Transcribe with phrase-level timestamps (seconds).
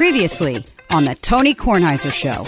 [0.00, 2.46] Previously on the Tony Kornheiser Show.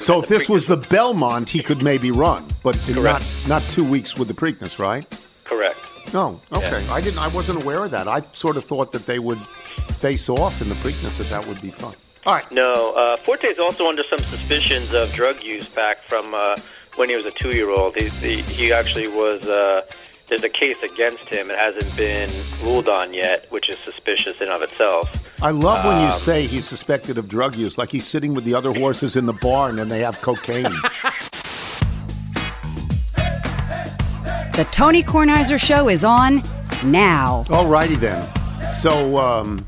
[0.00, 4.18] So if this was the Belmont, he could maybe run, but not not two weeks
[4.18, 5.06] with the Preakness, right?
[5.44, 5.78] Correct.
[6.12, 6.84] No, okay.
[6.88, 7.20] I didn't.
[7.20, 8.08] I wasn't aware of that.
[8.08, 9.38] I sort of thought that they would
[10.00, 11.18] face off in the Preakness.
[11.18, 11.94] That that would be fun.
[12.26, 12.50] All right.
[12.50, 16.56] No, uh, Forte is also under some suspicions of drug use back from uh,
[16.96, 17.94] when he was a two-year-old.
[17.94, 19.46] He, he, he actually was.
[19.46, 19.82] Uh,
[20.28, 21.52] there's a case against him.
[21.52, 22.30] It hasn't been
[22.64, 25.28] ruled on yet, which is suspicious in of itself.
[25.42, 28.54] I love when you say he's suspected of drug use, like he's sitting with the
[28.54, 30.66] other horses in the barn and they have cocaine.
[34.54, 36.42] The Tony Kornheiser Show is on
[36.84, 37.44] now.
[37.48, 38.28] All righty then.
[38.74, 39.66] So um,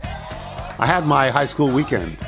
[0.78, 2.18] I had my high school weekend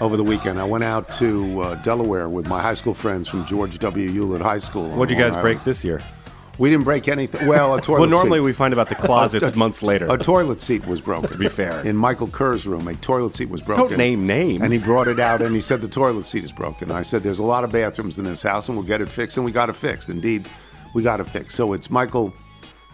[0.00, 0.58] over the weekend.
[0.58, 4.08] I went out to uh, Delaware with my high school friends from George W.
[4.08, 4.92] Hewlett High School.
[4.92, 5.66] on What'd you guys Long break Island.
[5.66, 6.02] this year?
[6.58, 7.46] We didn't break anything.
[7.46, 8.44] Well, a toilet Well, normally seat.
[8.44, 10.06] we find about the closets months later.
[10.10, 11.30] A toilet seat was broken.
[11.30, 11.80] to be fair.
[11.86, 13.98] in Michael Kerr's room, a toilet seat was broken.
[13.98, 14.62] name names.
[14.62, 16.90] And he brought it out and he said the toilet seat is broken.
[16.90, 19.36] I said there's a lot of bathrooms in this house and we'll get it fixed,
[19.36, 20.08] and we got it fixed.
[20.08, 20.48] Indeed,
[20.94, 21.56] we got it fixed.
[21.56, 22.32] So it's Michael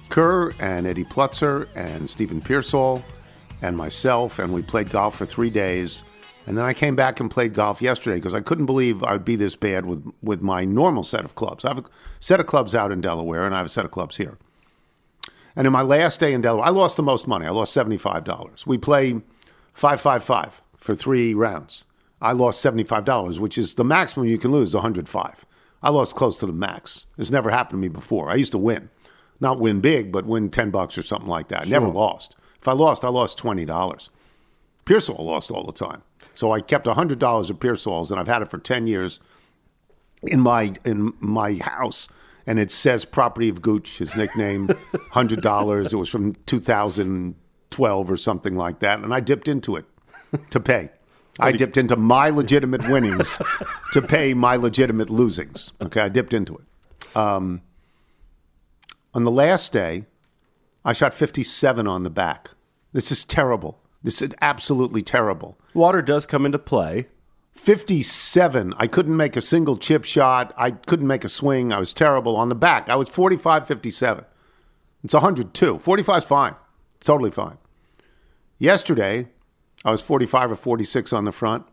[0.09, 3.03] Kerr and Eddie Plutzer and Stephen Pearsall
[3.63, 6.03] and myself, and we played golf for three days.
[6.47, 9.37] And then I came back and played golf yesterday because I couldn't believe I'd be
[9.37, 11.65] this bad with, with my normal set of clubs.
[11.65, 11.85] I have a
[12.19, 14.39] set of clubs out in Delaware, and I have a set of clubs here.
[15.55, 17.47] And in my last day in Delaware, I lost the most money.
[17.47, 18.67] I lost $75.
[18.67, 19.21] We play
[19.75, 21.85] 555 for three rounds.
[22.21, 25.45] I lost $75, which is the maximum you can lose, 105.
[25.83, 27.07] I lost close to the max.
[27.19, 28.31] It's never happened to me before.
[28.31, 28.91] I used to win.
[29.41, 31.67] Not win big, but win 10 bucks or something like that.
[31.67, 32.37] Never lost.
[32.61, 34.09] If I lost, I lost $20.
[34.85, 36.03] Pearsall lost all the time.
[36.35, 39.21] So I kept $100 of Pearsall's, and I've had it for 10 years
[40.23, 42.09] in my in my house,
[42.47, 44.69] and it says "Property of Gooch." His nickname,
[45.11, 45.93] hundred dollars.
[45.93, 49.85] It was from 2012 or something like that, and I dipped into it
[50.51, 50.91] to pay.
[51.41, 53.41] I dipped into my legitimate winnings
[53.95, 55.73] to pay my legitimate losings.
[55.83, 57.17] Okay, I dipped into it.
[57.17, 57.63] Um,
[59.15, 60.05] on the last day,
[60.85, 62.51] I shot 57 on the back.
[62.93, 63.81] This is terrible.
[64.03, 65.57] This is absolutely terrible.
[65.75, 67.09] Water does come into play.
[67.55, 68.75] 57.
[68.77, 70.53] I couldn't make a single chip shot.
[70.57, 71.73] I couldn't make a swing.
[71.73, 72.89] I was terrible on the back.
[72.89, 74.25] I was 45 57.
[75.05, 75.79] It's 102.
[75.79, 76.55] 45 is fine.
[77.01, 77.59] Totally fine.
[78.59, 79.29] Yesterday,
[79.85, 81.67] I was 45 or 46 on the front.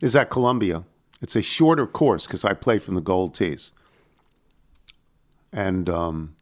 [0.00, 0.84] Is at Columbia.
[1.20, 3.70] It's a shorter course because I play from the gold tees.
[5.52, 6.34] And um,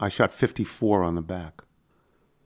[0.00, 1.62] I shot 54 on the back.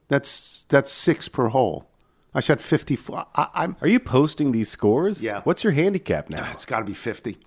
[0.09, 1.89] That's that's six per hole.
[2.37, 3.27] I shot 54.
[3.35, 5.25] I, I'm Are you posting these scores?
[5.25, 5.41] Yeah.
[5.45, 6.47] What's your handicap now?
[6.53, 7.39] it's got to be 50.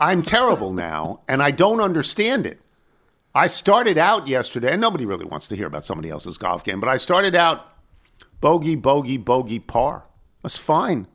[0.00, 2.60] I'm terrible now, and I don't understand it.
[3.32, 6.80] I started out yesterday, and nobody really wants to hear about somebody else's golf game,
[6.80, 7.64] but I started out
[8.40, 10.04] bogey, bogey, bogey, par.
[10.42, 11.06] That's fine.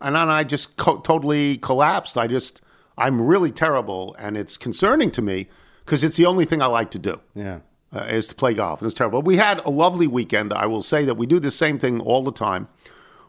[0.00, 2.16] And then I just co- totally collapsed.
[2.16, 2.60] I just,
[2.96, 5.48] I'm really terrible, and it's concerning to me
[5.84, 7.58] because it's the only thing I like to do Yeah.
[7.94, 8.80] Uh, is to play golf.
[8.80, 9.22] And it's terrible.
[9.22, 10.52] We had a lovely weekend.
[10.52, 12.68] I will say that we do the same thing all the time.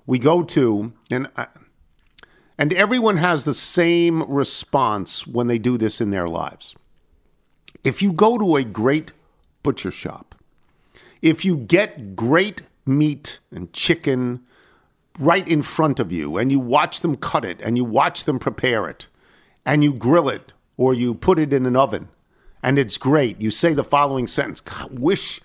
[0.06, 1.48] We go to and I-
[2.58, 6.76] and everyone has the same response when they do this in their lives.
[7.84, 9.12] If you go to a great
[9.64, 10.36] butcher shop,
[11.22, 14.42] if you get great meat and chicken
[15.20, 18.40] right in front of you and you watch them cut it and you watch them
[18.40, 19.08] prepare it
[19.66, 22.08] and you grill it or you put it in an oven
[22.64, 25.42] and it's great, you say the following sentence God, wish,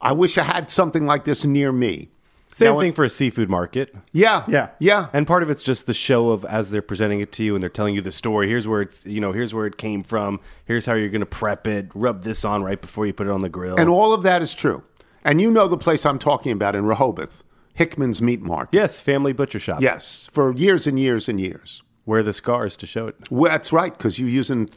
[0.00, 2.08] I wish I had something like this near me.
[2.52, 3.94] Same Now, thing for a seafood market.
[4.12, 4.44] Yeah.
[4.48, 4.70] Yeah.
[4.80, 5.06] Yeah.
[5.12, 7.62] And part of it's just the show of as they're presenting it to you and
[7.62, 8.48] they're telling you the story.
[8.48, 10.40] Here's where it's, you know, here's where it came from.
[10.64, 11.86] Here's how you're going to prep it.
[11.94, 13.76] Rub this on right before you put it on the grill.
[13.78, 14.82] And all of that is true.
[15.22, 17.44] And you know the place I'm talking about in Rehoboth,
[17.74, 18.74] Hickman's Meat Market.
[18.74, 19.80] yes, family butcher shop.
[19.80, 21.82] Yes, for years and years and years.
[22.04, 23.30] Where are the scars to show it?
[23.30, 24.70] Well, that's right, because you're using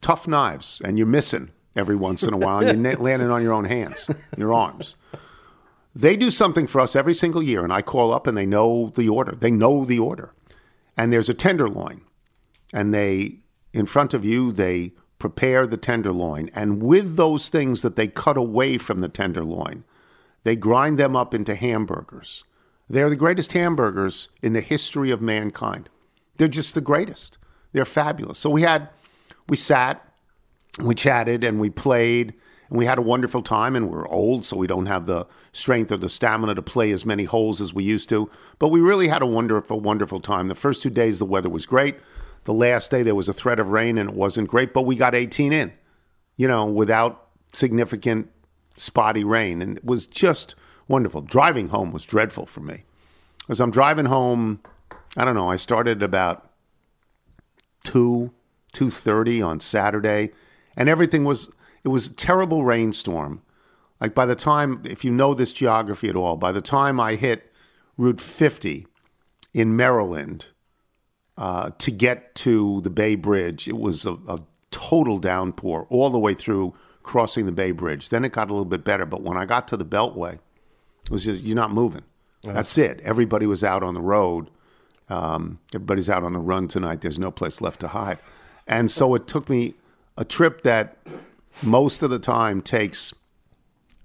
[0.00, 3.52] tough knives and you're missing every once in a while, and you're landing on your
[3.52, 4.96] own hands, your arms.
[5.94, 8.92] They do something for us every single year, and I call up and they know
[8.94, 9.32] the order.
[9.32, 10.32] They know the order.
[10.96, 12.02] And there's a tenderloin,
[12.72, 13.38] and they,
[13.72, 16.50] in front of you, they prepare the tenderloin.
[16.54, 19.84] And with those things that they cut away from the tenderloin,
[20.44, 22.44] they grind them up into hamburgers.
[22.88, 25.88] They're the greatest hamburgers in the history of mankind.
[26.38, 27.38] They're just the greatest.
[27.72, 28.38] They're fabulous.
[28.38, 28.88] So we had,
[29.50, 30.06] we sat,
[30.78, 32.32] we chatted, and we played,
[32.68, 33.74] and we had a wonderful time.
[33.74, 37.04] And we're old, so we don't have the strength or the stamina to play as
[37.04, 38.30] many holes as we used to.
[38.60, 40.46] But we really had a wonderful, wonderful time.
[40.46, 41.96] The first two days, the weather was great.
[42.44, 44.94] The last day, there was a threat of rain, and it wasn't great, but we
[44.94, 45.72] got 18 in,
[46.36, 48.30] you know, without significant
[48.76, 49.60] spotty rain.
[49.60, 50.54] And it was just
[50.86, 51.22] wonderful.
[51.22, 52.84] Driving home was dreadful for me.
[53.48, 54.60] As I'm driving home,
[55.16, 55.50] I don't know.
[55.50, 56.48] I started about
[57.82, 58.32] two
[58.72, 60.30] two thirty on Saturday,
[60.76, 61.50] and everything was
[61.84, 63.42] it was a terrible rainstorm.
[64.00, 67.16] Like by the time, if you know this geography at all, by the time I
[67.16, 67.52] hit
[67.98, 68.86] Route 50
[69.52, 70.46] in Maryland
[71.36, 74.40] uh, to get to the Bay Bridge, it was a, a
[74.70, 78.08] total downpour all the way through crossing the Bay Bridge.
[78.08, 80.34] Then it got a little bit better, but when I got to the Beltway,
[81.04, 82.02] it was just, you're not moving.
[82.42, 83.00] That's it.
[83.00, 84.48] Everybody was out on the road.
[85.10, 87.02] Um, everybody's out on the run tonight.
[87.02, 88.18] There's no place left to hide.
[88.70, 89.74] And so it took me
[90.16, 90.96] a trip that
[91.62, 93.12] most of the time takes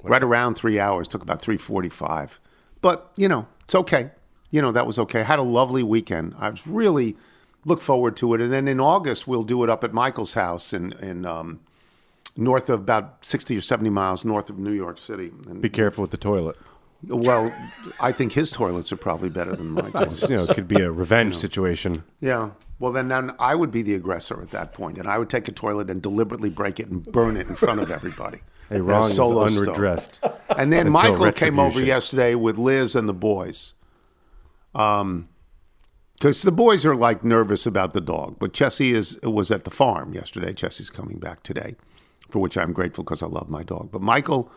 [0.04, 1.08] right around three hours.
[1.08, 2.40] Took about three forty-five,
[2.82, 4.10] but you know it's okay.
[4.50, 5.20] You know that was okay.
[5.22, 6.34] I had a lovely weekend.
[6.40, 7.16] I was really
[7.64, 8.42] look forward to it.
[8.42, 11.60] And then in August we'll do it up at Michael's house in in um,
[12.36, 15.32] north of about sixty or seventy miles north of New York City.
[15.48, 16.58] And, Be careful with the toilet.
[17.08, 17.54] well,
[18.00, 20.28] I think his toilets are probably better than toilets.
[20.28, 22.04] You know, it could be a revenge situation.
[22.20, 22.50] Yeah.
[22.80, 25.48] Well, then, then I would be the aggressor at that point, and I would take
[25.48, 28.40] a toilet and deliberately break it and burn it in front of everybody.
[28.72, 29.68] A wrong is solo stove.
[29.68, 30.20] unredressed.
[30.50, 33.74] And then Michael came over yesterday with Liz and the boys.
[34.74, 35.30] Um,
[36.16, 39.70] because the boys are like nervous about the dog, but Chessie is was at the
[39.70, 40.54] farm yesterday.
[40.54, 41.76] Chessie's coming back today,
[42.30, 43.92] for which I'm grateful because I love my dog.
[43.92, 44.50] But Michael,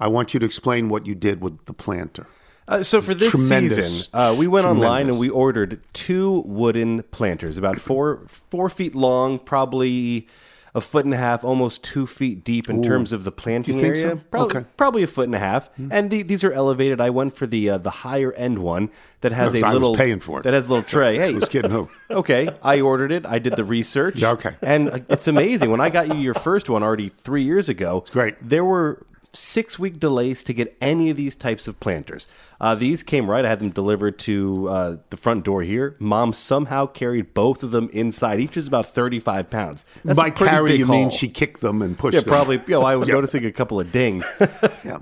[0.00, 2.26] I want you to explain what you did with the planter.
[2.68, 3.76] Uh, so for this Tremendous.
[3.76, 8.94] season, uh, we went online and we ordered two wooden planters, about four four feet
[8.94, 10.28] long, probably
[10.74, 13.96] a foot and a half, almost two feet deep in terms of the planting area.
[14.00, 14.20] so?
[14.30, 14.68] Probably, Okay.
[14.76, 15.70] Probably a foot and a half.
[15.90, 17.00] And the, these are elevated.
[17.00, 18.90] I went for the uh, the higher end one
[19.22, 20.42] that has Yes, a little paying for it.
[20.42, 21.16] that has a little tray.
[21.18, 21.88] Hey, Who's kidding who?
[22.10, 23.24] okay, I ordered it.
[23.24, 24.16] I did the research.
[24.16, 24.54] Yeah, okay.
[24.60, 25.70] And uh, it's amazing.
[25.70, 28.36] When I got you your first one already three years ago, great.
[28.46, 29.04] There were
[29.38, 32.26] six week delays to get any of these types of planters.
[32.60, 33.44] Uh, these came right.
[33.44, 35.96] I had them delivered to uh, the front door here.
[36.00, 38.40] Mom somehow carried both of them inside.
[38.40, 39.84] Each is about 35 pounds.
[40.04, 42.20] That's By carry, you mean she kicked them and pushed them.
[42.20, 42.34] Yeah, them?
[42.34, 42.56] probably.
[42.66, 44.30] You know, I was noticing a couple of dings.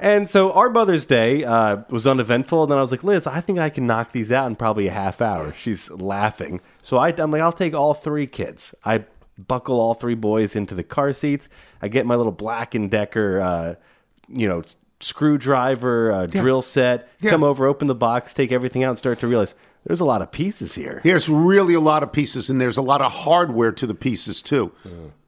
[0.00, 2.64] And so our Mother's Day uh, was uneventful.
[2.64, 4.88] And then I was like, Liz, I think I can knock these out in probably
[4.88, 5.54] a half hour.
[5.56, 6.60] She's laughing.
[6.82, 8.74] So I, I'm like, I'll take all three kids.
[8.84, 9.04] I
[9.38, 11.48] buckle all three boys into the car seats.
[11.82, 13.74] I get my little Black and Decker, uh,
[14.28, 14.62] you know,
[15.00, 17.08] screwdriver, uh, drill set.
[17.20, 17.31] Yeah.
[17.31, 20.23] Come over, open the box, take everything out, and start to realize there's a lot
[20.23, 21.00] of pieces here.
[21.05, 24.43] There's really a lot of pieces, and there's a lot of hardware to the pieces
[24.43, 24.73] too.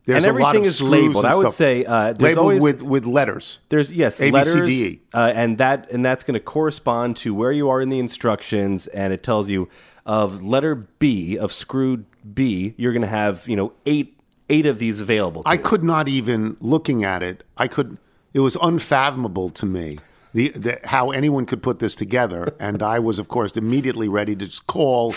[0.04, 1.24] There's And a lot everything of is labeled.
[1.26, 1.54] I would stuff.
[1.54, 3.58] say, uh, there's labeled always- with with letters.
[3.68, 5.00] There's yes, A, B, C, letters, D, E.
[5.12, 8.86] uh, and that and that's going to correspond to where you are in the instructions,
[8.88, 9.68] and it tells you
[10.06, 14.18] of letter B of screw B, you're going to have you know eight
[14.48, 15.42] eight of these available.
[15.42, 15.58] To I you.
[15.60, 17.44] could not even looking at it.
[17.58, 17.98] I could.
[18.34, 19.98] It was unfathomable to me
[20.34, 24.36] the, the how anyone could put this together, and I was, of course, immediately ready
[24.36, 25.14] to just call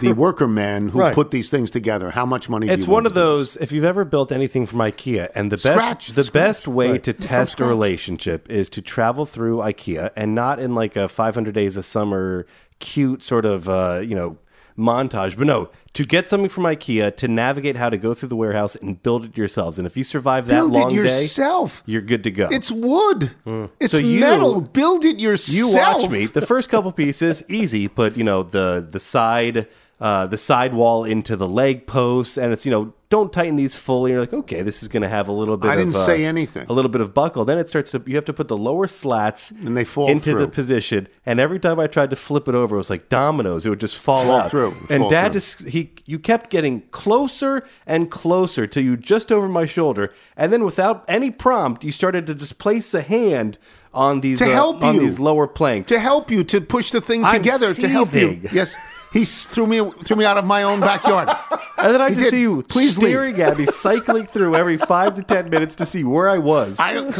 [0.00, 1.14] the worker man who Right.
[1.14, 2.10] put these things together.
[2.10, 2.66] How much money?
[2.66, 3.54] do It's one of to do this?
[3.54, 3.56] those.
[3.62, 6.32] If you've ever built anything from IKEA, and the Scratch, best the scratch.
[6.32, 7.02] best way Right.
[7.02, 11.06] to From test a relationship is to travel through IKEA, and not in like a
[11.08, 12.46] 500 Days of Summer
[12.78, 14.38] cute sort of uh, you know
[14.80, 18.36] montage, but no, to get something from IKEA to navigate how to go through the
[18.36, 19.78] warehouse and build it yourselves.
[19.78, 21.82] And if you survive that Build long it day, yourself.
[21.86, 22.48] you're good to go.
[22.50, 23.30] It's wood.
[23.44, 23.66] Hmm.
[23.78, 24.60] It's So you- metal.
[24.60, 25.56] Build it yourself.
[25.56, 26.26] you watch me.
[26.26, 27.86] The first couple pieces, easy.
[27.88, 29.66] but you know the the side
[30.00, 33.74] uh, the side wall into the leg posts, and it's you know don't tighten these
[33.74, 34.12] fully.
[34.12, 35.68] You're like, okay, this is going to have a little bit.
[35.68, 36.66] I of, didn't uh, say anything.
[36.68, 37.44] A little bit of buckle.
[37.44, 38.02] Then it starts to.
[38.06, 41.08] You have to put the lower slats And they fall into the position.
[41.26, 43.66] And every time I tried to flip it over, it was like dominoes.
[43.66, 44.50] It would just fall, Fall out.
[44.50, 44.74] through.
[44.88, 45.40] And Fall Dad through.
[45.40, 50.52] just he you kept getting closer and closer to you, just over my shoulder, and
[50.52, 53.58] then without any prompt, you started to just place a hand.
[53.92, 55.00] On these To uh, help on you.
[55.00, 58.40] these lower planks, to help you to push the thing together to help you.
[58.52, 58.76] Yes,
[59.12, 61.28] he threw me threw me out of my own backyard.
[61.80, 62.30] And then I He just did.
[62.32, 63.08] see you Please leave.
[63.08, 66.78] staring at me, cycling through every five to ten minutes to see where I was.
[66.78, 67.10] I,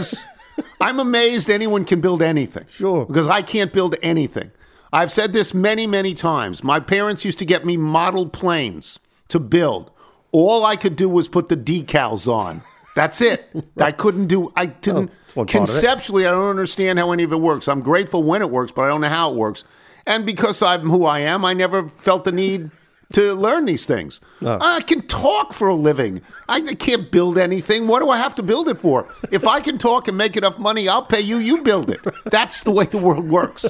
[0.83, 2.67] I'm amazed anyone can build anything.
[2.69, 3.07] Sure.
[3.07, 4.51] Because I can't build anything.
[4.93, 6.63] I've said this many, many times.
[6.63, 9.91] My parents used to get me model planes to build.
[10.33, 12.63] All I could do was put the decals on.
[12.95, 13.51] That's it.
[13.79, 14.53] I couldn't do.
[14.57, 15.11] I oh, didn't.
[15.35, 15.49] part of it.
[15.49, 17.69] conceptually, I don't understand how any of it works.
[17.69, 19.65] I'm grateful when it works, but I don't know how it works.
[20.07, 22.71] And because I'm who I am, I never felt the need
[23.13, 24.21] to learn these things.
[24.41, 26.23] I can talk for a living.
[26.49, 27.89] I can't build anything.
[27.89, 29.13] What do I have to build it for?
[29.31, 31.39] If I can talk and make enough money, I'll pay you.
[31.39, 32.01] You build it.
[32.27, 33.67] That's the way the world works.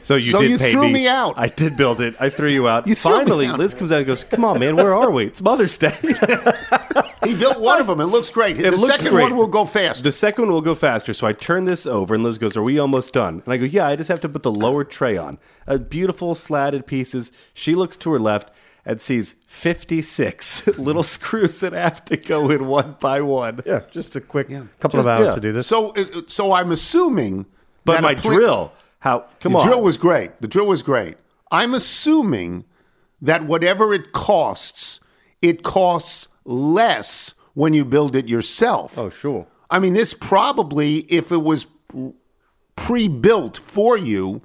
[0.00, 1.34] so you so did you pay threw me out.
[1.36, 2.14] I did build it.
[2.20, 2.86] I threw you out.
[2.86, 3.58] You threw me Finally, out.
[3.58, 5.26] Liz comes out and goes, "Come on, man, where are we?
[5.26, 5.96] It's Mother's Day."
[7.24, 8.00] He built one of them.
[8.00, 8.56] It looks great.
[8.56, 9.22] the looks second great.
[9.22, 10.04] one will go fast.
[10.04, 11.12] The second one will go faster.
[11.12, 13.64] So I turn this over, and Liz goes, "Are we almost done?" And I go,
[13.64, 17.32] "Yeah, I just have to put the lower tray on." Uh, beautiful slatted pieces.
[17.54, 18.50] She looks to her left
[18.84, 23.60] and sees fifty-six little screws that have to go in one by one.
[23.64, 24.48] Yeah, just a quick
[24.80, 25.34] couple of hours yeah.
[25.34, 25.66] to do this.
[25.66, 25.94] so,
[26.28, 27.46] so I'm assuming.
[27.86, 29.26] But that my a pla- drill, how?
[29.40, 30.40] Come the on, drill was great.
[30.40, 31.16] The drill was great.
[31.50, 32.64] I'm assuming
[33.20, 35.00] that whatever it costs,
[35.40, 38.98] it costs less when you build it yourself.
[38.98, 39.46] oh, sure.
[39.70, 41.66] I mean, this probably, if it was
[42.76, 44.42] pre-built for you,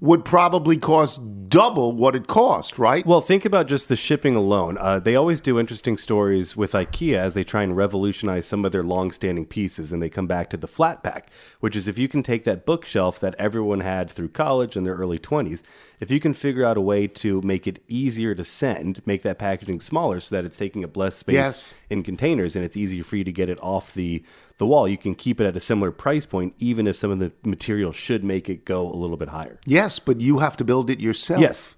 [0.00, 3.04] would probably cost double what it cost, right?
[3.04, 4.78] Well, think about just the shipping alone.
[4.78, 8.70] Uh, they always do interesting stories with IKEA as they try and revolutionize some of
[8.70, 12.06] their long-standing pieces, and they come back to the flat pack, which is if you
[12.06, 15.62] can take that bookshelf that everyone had through college in their early 20s,
[16.00, 19.38] if you can figure out a way to make it easier to send, make that
[19.38, 21.74] packaging smaller so that it's taking up less space Yes.
[21.90, 24.22] in containers and it's easier for you to get it off the
[24.58, 27.20] the wall, you can keep it at a similar price point, even if some of
[27.20, 29.58] the material should make it go a little bit higher.
[29.66, 31.40] yes, but you have to build it yourself.
[31.40, 31.76] Yes.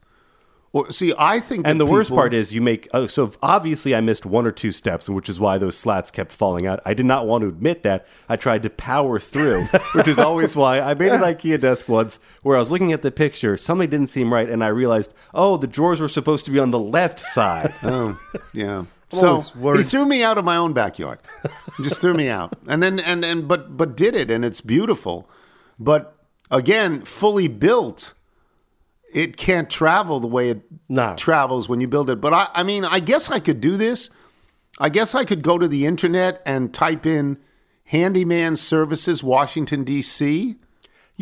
[0.73, 4.01] Or, see, I think, And the worst part is you make oh so obviously I
[4.01, 6.81] missed one or two steps, which is why those slats kept falling out.
[6.85, 8.07] I did not want to admit that.
[8.29, 12.21] I tried to power through, which is always why I made an IKEA desk once
[12.43, 15.57] where I was looking at the picture, something didn't seem right, and I realized, oh,
[15.57, 17.75] the drawers were supposed to be on the left side.
[17.83, 18.19] Oh,
[18.53, 18.85] yeah.
[19.11, 19.41] So
[19.75, 21.19] he threw me out of my own backyard.
[21.83, 25.29] Just threw me out, and then and and but but did it, and it's beautiful.
[25.81, 26.15] But
[26.49, 28.15] again, fully built,
[29.13, 31.15] it can't travel the way it No.
[31.17, 32.21] travels when you build it.
[32.21, 34.11] But I, I mean, I guess I could do this.
[34.79, 37.39] I guess I could go to the internet and type in
[37.85, 40.57] handyman services Washington D.C.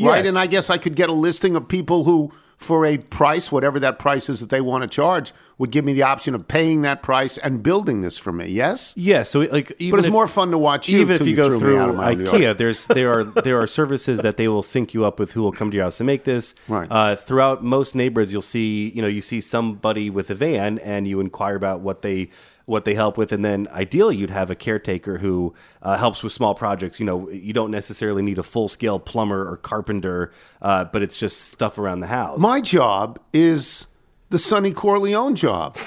[0.01, 3.51] Right, and I guess I could get a listing of people who, for a price,
[3.53, 6.47] whatever that price is that they want to charge, would give me the option of
[6.49, 8.47] paying that price and building this for me.
[8.49, 10.99] Yes, Yeah, so like even but it's if- more fun to watch you.
[11.01, 13.61] even if till you go through out of my own IKEA, there's there are there
[13.61, 15.99] are services that they will sync you up with who will come to your house
[15.99, 16.55] to make this.
[16.69, 16.87] Right.
[16.91, 21.07] Uh, throughout most neighborhoods, you'll see you know you see somebody with a van, and
[21.07, 22.29] you inquire about what they
[22.69, 26.35] what they help with, and then ideally you'd have a caretaker who uh, helps with
[26.35, 27.01] small projects.
[27.01, 31.17] You know, you don't necessarily need a full scale plumber or carpenter, uh, but it's
[31.17, 32.39] just stuff around the house.
[32.39, 33.87] My job is
[34.29, 35.79] the Sonny Corleone job.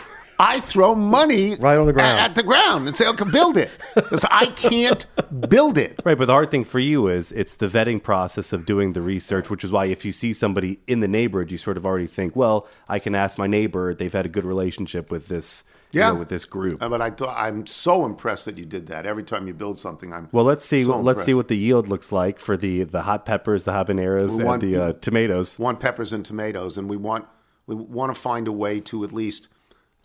[0.44, 2.20] I throw money Right on the ground.
[2.20, 5.06] at, at the ground and say, "Okay, build it," because I can't
[5.48, 6.00] build it.
[6.04, 9.02] Right, but the hard thing for you is it's the vetting process of doing the
[9.02, 12.08] research, which is why if you see somebody in the neighborhood, you sort of already
[12.08, 16.00] think, well, I can ask my neighbor; they've had a good relationship with this, you
[16.00, 16.10] Yeah.
[16.12, 16.82] know, with this group.
[16.82, 19.06] Uh, But I, thought- I'm so impressed that you did that.
[19.06, 20.84] Every time you build something, I'm Well, let's see.
[20.86, 24.36] so let's see what the yield looks like for the the hot peppers, the habaneros,
[24.38, 25.60] and want- the uh, tomatoes.
[25.60, 27.26] want peppers and tomatoes, and we want
[27.68, 29.48] we want to find a way to at least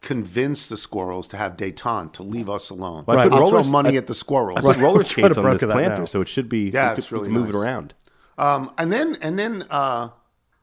[0.01, 3.05] convince the squirrels to have detente, to leave us alone.
[3.07, 4.59] Well, I put I'll throw money I- at the squirrels.
[4.59, 6.71] I put roller skates on this planter, so it should be.
[6.71, 7.95] Yeah, you it's could- really can move it around.
[8.39, 10.11] Um, and then and then uh,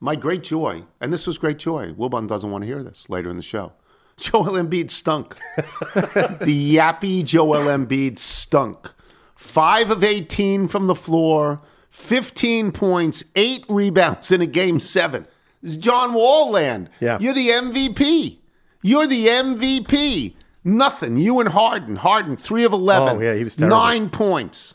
[0.00, 1.92] my great joy, and this was great joy.
[1.92, 3.72] Wilbon doesn't want to hear this later in the show.
[4.16, 5.34] Joel Embiid stunk.
[5.94, 8.92] the yappy Joel Embiid stunk.
[9.34, 11.60] Five of eighteen from the floor,
[11.90, 15.26] fifteen points, eight rebounds in a game seven.
[15.60, 16.90] This is John Wall land.
[17.00, 17.18] Yeah.
[17.18, 18.38] You're the MVP.
[18.86, 20.34] You're the MVP.
[20.62, 21.16] Nothing.
[21.16, 21.96] You and Harden.
[21.96, 23.16] Harden, three of eleven.
[23.16, 23.78] Oh, yeah, he was terrible.
[23.78, 24.74] Nine points.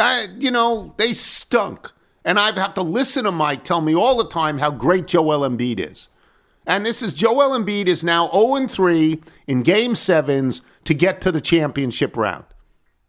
[0.00, 1.92] I, you know, they stunk.
[2.24, 5.48] And I have to listen to Mike tell me all the time how great Joel
[5.48, 6.08] Embiid is.
[6.66, 11.30] And this is Joel Embiid is now 0 3 in game sevens to get to
[11.30, 12.44] the championship round.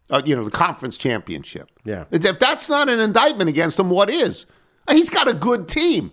[0.08, 1.68] Uh, you know, the conference championship.
[1.84, 2.04] Yeah.
[2.12, 4.46] If that's not an indictment against him, what is?
[4.88, 6.12] He's got a good team.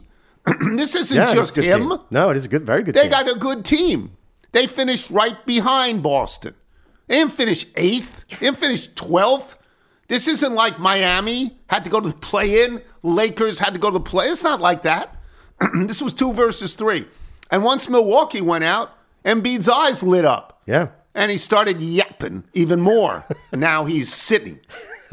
[0.76, 1.90] this isn't Yeah, it is a just good him.
[1.90, 2.00] team.
[2.10, 3.12] No, it is a good, very good They team.
[3.12, 4.16] got a good team.
[4.52, 6.56] They finished right behind Boston.
[7.08, 8.26] They didn't finish eighth.
[8.30, 9.58] They didn't finish twelfth.
[10.08, 12.82] This isn't like Miami had to go to the play-in.
[13.04, 14.26] Lakers had to go to the play.
[14.26, 15.16] It's not like that.
[15.86, 17.08] this was two versus three.
[17.52, 18.92] And once Milwaukee went out,
[19.26, 20.62] Embiid's eyes lit up.
[20.66, 20.90] yeah.
[21.16, 23.26] And he started yapping even more.
[23.52, 24.60] now he's sitting.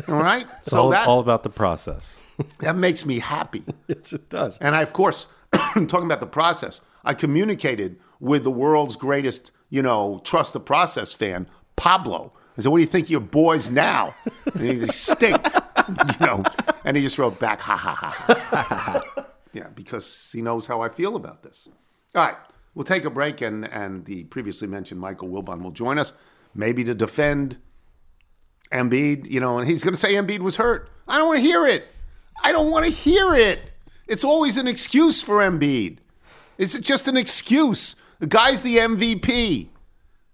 [0.07, 0.47] All right?
[0.67, 2.21] So all, that, all about the process.
[2.59, 3.65] That makes me happy.
[3.89, 4.59] Yes, it does.
[4.59, 9.83] And I, of course, talking about the process, I communicated with the world's greatest, you
[9.83, 12.33] know, trust the process fan, Pablo.
[12.59, 14.15] I said, "What do you think of your boys now?"
[14.55, 15.39] And he stink,
[15.89, 16.43] you know.
[16.85, 18.79] And he just wrote back, "Ha ha ha." ha, ha,
[19.15, 21.69] ha." yeah, because he knows how I feel about this.
[22.15, 22.37] All right,
[22.75, 26.13] we'll take a break, and and the previously mentioned Michael Wilbon will join us,
[26.55, 27.59] maybe to defend
[28.73, 30.91] Embiid, you know, and he's going to say Embiid was hurt.
[31.07, 31.87] I don't want to hear it.
[32.43, 33.61] I don't want to hear it.
[34.07, 35.99] It's always an excuse for Embiid.
[36.59, 37.97] It's just an excuse.
[38.19, 39.69] The guy's the MVP.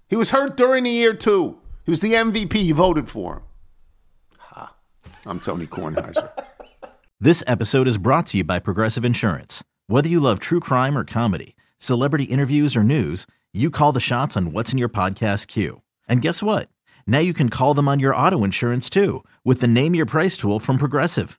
[0.08, 1.58] He was hurt during the year too.
[1.84, 2.64] He was the MVP.
[2.64, 3.42] You voted for him.
[4.38, 4.74] Ha.
[5.26, 6.30] I'm Tony Kornheiser.
[7.20, 9.62] This episode is brought to you by Progressive Insurance.
[9.86, 14.36] Whether you love true crime or comedy, celebrity interviews or news, you call the shots
[14.36, 15.82] on what's in your podcast queue.
[16.08, 16.68] And guess what?
[17.06, 20.36] Now you can call them on your auto insurance too with the Name Your Price
[20.36, 21.38] tool from Progressive.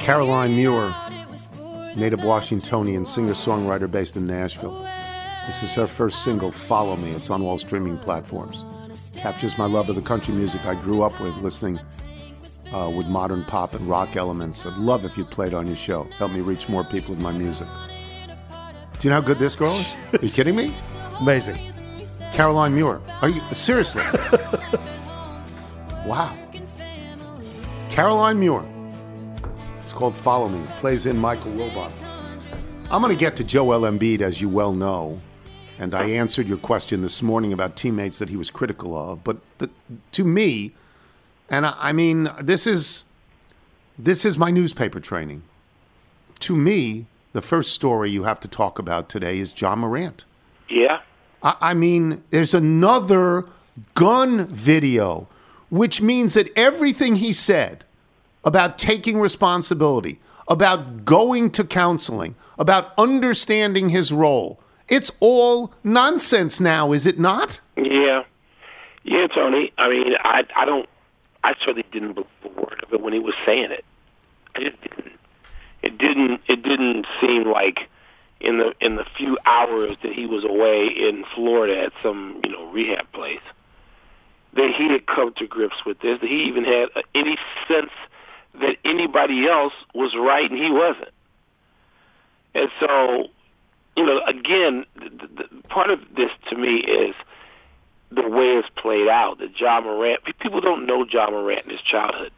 [0.00, 0.94] Caroline Muir,
[1.94, 4.82] native Washingtonian singer songwriter based in Nashville.
[5.46, 7.10] This is her first single, Follow Me.
[7.10, 8.64] It's on all streaming platforms.
[9.12, 11.78] Captures my love of the country music I grew up with, listening
[12.72, 14.64] uh, with modern pop and rock elements.
[14.64, 16.04] I'd love if you played on your show.
[16.16, 17.68] Help me reach more people with my music.
[18.98, 19.94] Do you know how good this girl is?
[20.14, 20.74] Are you kidding me?
[21.20, 21.58] Amazing.
[22.32, 23.02] Caroline Muir.
[23.20, 24.02] Are you seriously?
[26.06, 26.34] wow.
[27.90, 28.64] Caroline Muir.
[29.90, 30.64] It's called Follow Me.
[30.78, 31.92] Plays in Michael Wilbon.
[32.92, 35.20] I'm going to get to Joel Embiid, as you well know,
[35.80, 39.24] and I answered your question this morning about teammates that he was critical of.
[39.24, 39.68] But the,
[40.12, 40.74] to me,
[41.48, 43.02] and I, I mean, this is
[43.98, 45.42] this is my newspaper training.
[46.38, 50.24] To me, the first story you have to talk about today is Ja Morant.
[50.68, 51.00] Yeah.
[51.42, 53.44] I, I mean, there's another
[53.94, 55.26] gun video,
[55.68, 57.84] which means that everything he said
[58.44, 66.92] about taking responsibility, about going to counseling, about understanding his role, it's all nonsense now,
[66.92, 67.60] is it not?
[67.76, 68.24] Yeah.
[69.04, 69.72] Yeah, Tony.
[69.78, 70.88] I mean, I I don't.
[71.42, 73.84] I certainly didn't believe a word of it when he was saying it.
[74.54, 75.12] I just didn't.
[75.82, 76.40] It didn't.
[76.48, 77.88] It didn't seem like
[78.40, 82.50] in the in the few hours that he was away in Florida at some you
[82.50, 83.40] know rehab place
[84.54, 86.20] that he had come to grips with this.
[86.20, 87.92] That he even had any sense
[88.54, 91.10] that anybody else was right and he wasn't.
[92.54, 93.28] And so,
[93.96, 97.14] you know, again, the, the, part of this to me is
[98.10, 99.38] the way it's played out.
[99.38, 102.32] That Ja Morant, people don't know Ja Morant in his childhood,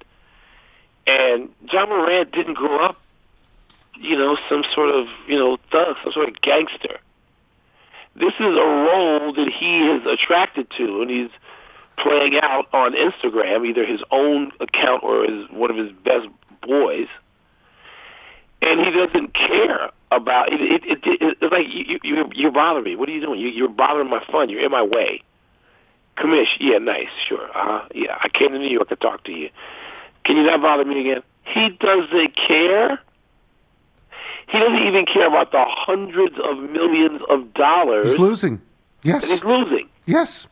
[1.06, 3.00] and Ja Morant didn't grow up,
[3.98, 6.98] you know, some sort of you know thug, some sort of gangster.
[8.14, 11.30] This is a role that he is attracted to, and he's
[11.98, 16.26] playing out on Instagram, either his own account or his one of his best
[16.66, 17.08] boys,
[18.60, 20.60] and he doesn't care about it.
[20.60, 22.96] it, it, it it's like you, you you're bothering me.
[22.96, 23.40] What are you doing?
[23.40, 24.48] You, you're bothering my fun.
[24.48, 25.22] You're in my way.
[26.18, 27.48] Commish, yeah, nice, sure.
[27.48, 27.88] Uh-huh.
[27.94, 29.48] Yeah, I came to New York to talk to you.
[30.24, 31.22] Can you not bother me again?
[31.44, 33.00] He doesn't care.
[34.48, 38.60] He doesn't even care about the hundreds of millions of dollars He's losing.
[39.02, 39.24] Yes.
[39.24, 39.88] he's losing.
[40.04, 40.46] Yes.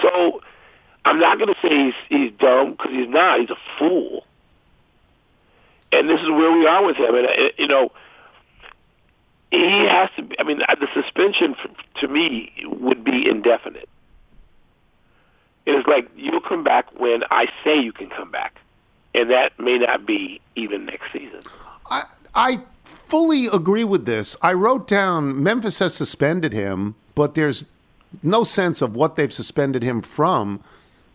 [0.00, 0.40] So
[1.04, 3.40] I'm not going to say he's he's dumb because he's not.
[3.40, 4.24] He's a fool.
[5.92, 7.14] And this is where we are with him.
[7.14, 7.92] And uh, you know,
[9.50, 10.22] he has to.
[10.22, 11.54] Be, I mean, the suspension
[12.00, 13.88] to me would be indefinite.
[15.66, 18.58] It's like you'll come back when I say you can come back,
[19.14, 21.42] and that may not be even next season.
[21.90, 24.36] I I fully agree with this.
[24.42, 27.66] I wrote down Memphis has suspended him, but there's
[28.22, 30.62] no sense of what they've suspended him from.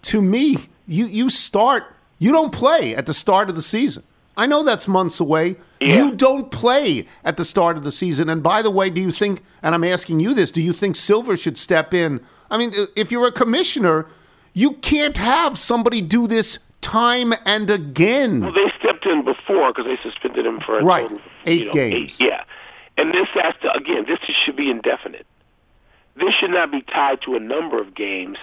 [0.03, 0.57] To me,
[0.87, 1.83] you you start
[2.17, 4.03] you don't play at the start of the season.
[4.37, 5.57] I know that's months away.
[5.81, 5.95] Yeah.
[5.95, 8.29] You don't play at the start of the season.
[8.29, 10.95] And by the way, do you think and I'm asking you this, do you think
[10.95, 12.21] Silver should step in?
[12.49, 14.07] I mean, if you're a commissioner,
[14.53, 18.39] you can't have somebody do this time and again.
[18.41, 21.03] Well, they stepped in before because they suspended him for Right.
[21.03, 22.17] total, Eight you know, games.
[22.21, 22.43] Eight, yeah,
[22.97, 24.05] and this has to again.
[24.07, 25.25] This should be indefinite.
[26.15, 28.37] This should not be tied to a number of games.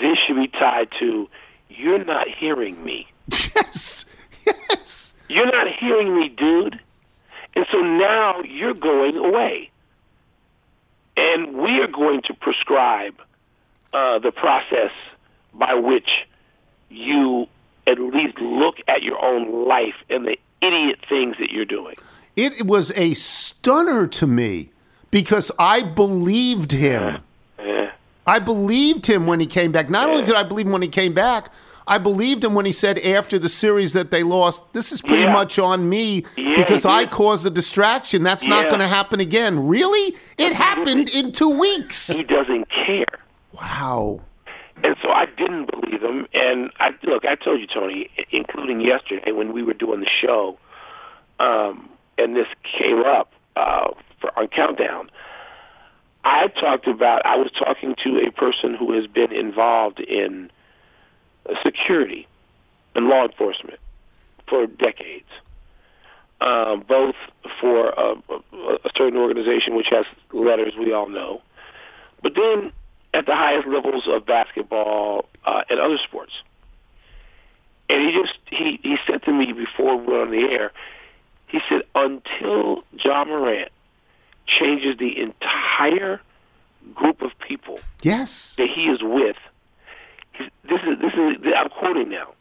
[0.00, 1.28] This should be tied to
[1.68, 3.08] you're not hearing me.
[3.54, 4.04] Yes.
[4.46, 5.14] Yes.
[5.28, 6.80] You're not hearing me, dude.
[7.54, 9.70] And so now you're going away.
[11.16, 13.14] And we are going to prescribe
[13.92, 14.90] uh, the process
[15.54, 16.08] by which
[16.88, 17.46] you
[17.86, 21.96] at least look at your own life and the idiot things that you're doing.
[22.36, 24.70] It was a stunner to me
[25.10, 27.22] because I believed him.
[27.58, 27.92] Yeah.
[28.26, 29.90] I believed him when he came back.
[29.90, 31.50] Not only did I believe him when he came back,
[31.88, 35.24] I believed him when he said after the series that they lost, this is pretty
[35.24, 35.32] Yeah.
[35.32, 38.22] much on me Yeah, because I caused the distraction.
[38.22, 39.66] That's not going to happen again.
[39.66, 40.16] Really?
[40.38, 42.06] It happened in two weeks.
[42.08, 43.04] He doesn't care.
[43.52, 44.20] Wow.
[44.84, 46.28] And so I didn't believe him.
[46.32, 50.58] And I look, I told you, Tony, including yesterday when we were doing the show,
[51.40, 55.10] um, and this came up uh, for on Countdown.
[56.24, 57.24] I talked about.
[57.26, 60.50] I was talking to a person who has been involved in
[61.62, 62.28] security
[62.94, 63.80] and law enforcement
[64.48, 65.28] for decades,
[66.40, 67.16] um, both
[67.60, 71.42] for a, a, a certain organization which has letters we all know,
[72.22, 72.72] but then
[73.14, 76.32] at the highest levels of basketball uh, and other sports.
[77.88, 80.72] And he just he he said to me before we went on the air,
[81.48, 83.70] he said until Ja Morant
[84.46, 85.51] changes the entire
[86.94, 88.54] group of people Yes.
[88.56, 89.36] that he is with,
[90.38, 92.32] this is this is I'm quoting now.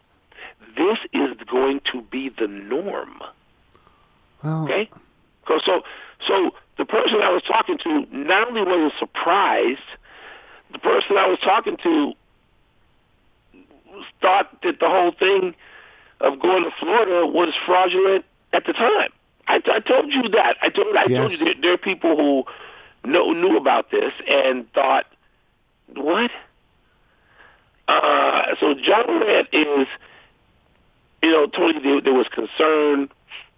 [0.77, 3.21] This is going to be the norm.
[4.43, 4.89] Well, Okay,
[5.47, 5.81] so so
[6.27, 9.79] so the person I was talking to not only wasn't surprised,
[10.71, 12.13] the person I was talking to
[14.21, 15.53] thought that the whole thing
[16.21, 19.09] of going to Florida was fraudulent at the time.
[19.47, 20.55] I, I told you that.
[20.61, 22.45] I told I told you that there are people who
[23.03, 25.05] know, knew about this and thought,
[25.95, 26.31] what?
[27.87, 29.87] Uh, so Ja Morant is,
[31.21, 31.79] you know, Tony.
[31.81, 33.09] There, there was concern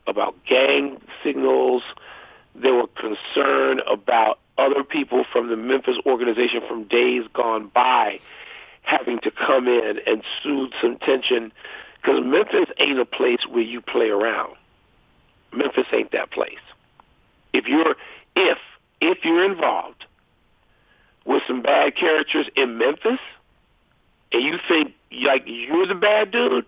[0.07, 1.83] about gang signals.
[2.55, 8.19] There were concern about other people from the Memphis organization from days gone by
[8.83, 11.51] having to come in and soothe some tension
[12.01, 14.55] because Memphis ain't a place where you play around.
[15.51, 16.59] Memphis ain't that place.
[17.53, 17.95] If you're
[18.35, 18.57] if
[19.03, 20.05] if you're involved
[21.25, 23.19] with some bad characters in Memphis
[24.31, 26.65] and you think like you're the bad dude,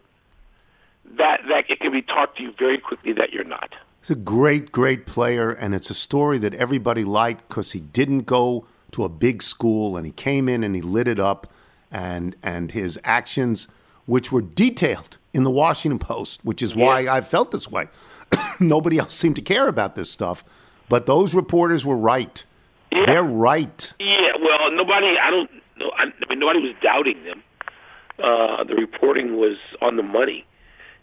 [1.18, 3.74] that that it can be taught to you very quickly that you're not.
[4.02, 8.22] He's a great, great player, and it's a story that everybody liked because he didn't
[8.22, 11.48] go to a big school and he came in and he lit it up,
[11.92, 13.68] and and his actions,
[14.06, 17.88] which were detailed in the Washington Post, which is why I felt this way.
[18.60, 20.44] Nobody else seemed to care about this stuff,
[20.90, 22.44] but those reporters were right.
[22.92, 23.06] Yeah.
[23.06, 23.94] They're right.
[24.00, 25.18] Yeah, well, nobody.
[25.18, 25.50] I don't.
[25.78, 25.92] know.
[25.98, 27.44] I, I mean, nobody was doubting them.
[28.22, 30.46] Uh, the reporting was on the money.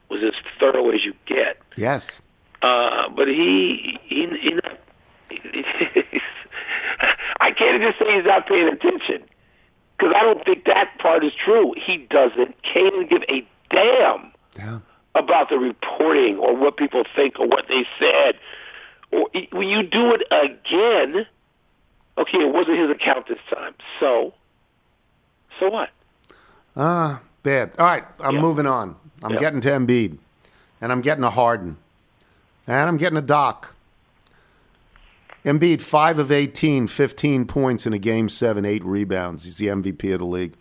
[0.08, 1.58] Was as thorough as you get.
[1.76, 2.20] Yes.
[2.62, 4.58] Uh, but he, he, he,
[5.30, 6.20] he's,
[7.40, 9.24] I can't just say he's not paying attention
[9.98, 11.74] because I don't think that part is true.
[11.76, 14.78] He doesn't can't give a damn Yeah.
[15.14, 18.36] about the reporting or what people think or what they said.
[19.12, 21.26] Or when you do it again,
[22.18, 23.74] okay, it wasn't his account this time.
[24.00, 24.34] So,
[25.60, 25.90] so what?
[26.76, 27.72] Ah, bad.
[27.78, 28.96] All right, I'm moving on.
[29.22, 30.18] I'm getting to Embiid,
[30.80, 31.76] and I'm getting a Harden,
[32.66, 33.74] and I'm getting a Doc.
[35.44, 39.44] Embiid, 5 of 18, 15 points in a game seven, eight rebounds.
[39.44, 40.54] He's the MVP of the league.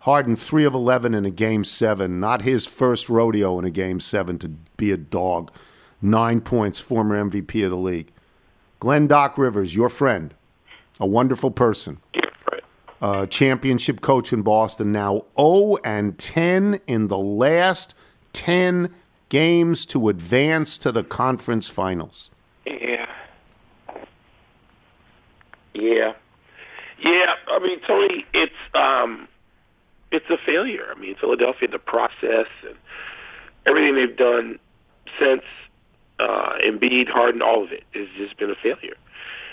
[0.00, 2.18] Harden, 3 of 11 in a game seven.
[2.18, 5.52] Not his first rodeo in a game seven to be a dog.
[6.00, 8.12] Nine points, former MVP of the league.
[8.78, 10.34] Glenn Doc Rivers, your friend,
[11.00, 12.62] a wonderful person right.
[13.02, 17.94] uh, championship coach in Boston, now 0 and 10 in the last
[18.32, 18.94] 10
[19.28, 22.30] games to advance to the conference finals.
[22.64, 23.06] Yeah.
[25.74, 26.12] Yeah.
[27.00, 27.34] Yeah.
[27.48, 29.28] I mean, Tony, it's um,
[30.10, 30.92] it's a failure.
[30.94, 32.76] I mean, Philadelphia, the process and
[33.66, 34.58] everything they've done
[35.18, 35.42] since
[36.18, 38.96] uh, Embiid, Harden, all of it has just been a failure.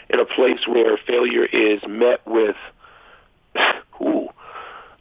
[0.10, 2.56] In a place where failure is met with
[4.01, 4.30] ooh,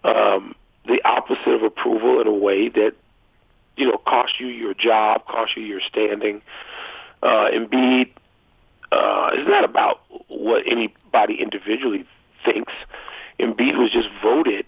[0.02, 0.54] um,
[0.86, 2.92] the opposite of approval in a way that
[3.76, 6.42] you know costs you your job, costs you your standing.
[7.22, 8.10] Uh, Embiid
[8.94, 12.06] uh, it's not about what anybody individually
[12.44, 12.72] thinks.
[13.40, 14.66] Embiid was just voted,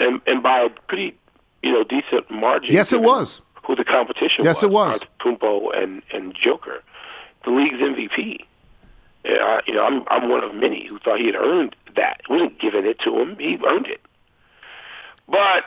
[0.00, 1.16] and, and by a pretty,
[1.62, 2.74] you know, decent margin.
[2.74, 3.42] Yes, it was.
[3.64, 4.64] Who the competition Yes, was.
[4.64, 5.00] it was.
[5.20, 6.82] Kumpo and and Joker,
[7.44, 8.44] the league's MVP.
[9.24, 12.20] Yeah, I- you know, I'm I'm one of many who thought he had earned that.
[12.24, 14.00] It wasn't given it to him; he earned it.
[15.28, 15.64] But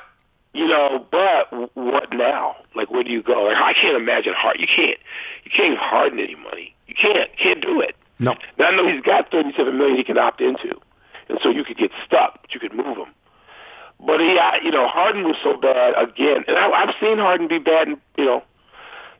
[0.53, 2.55] you know, but what now?
[2.75, 3.43] Like, where do you go?
[3.43, 4.60] Like, I can't imagine hard.
[4.60, 4.97] You can't.
[5.43, 6.73] You can't even harden any money.
[6.88, 7.29] You can't.
[7.38, 7.95] Can't do it.
[8.19, 8.36] No.
[8.58, 10.79] Now I know he's got thirty-seven million he can opt into,
[11.29, 13.08] and so you could get stuck, but you could move him.
[14.06, 17.48] But he, uh, you know, Harden was so bad again, and I, I've seen Harden
[17.48, 17.88] be bad.
[17.88, 18.44] And, you know,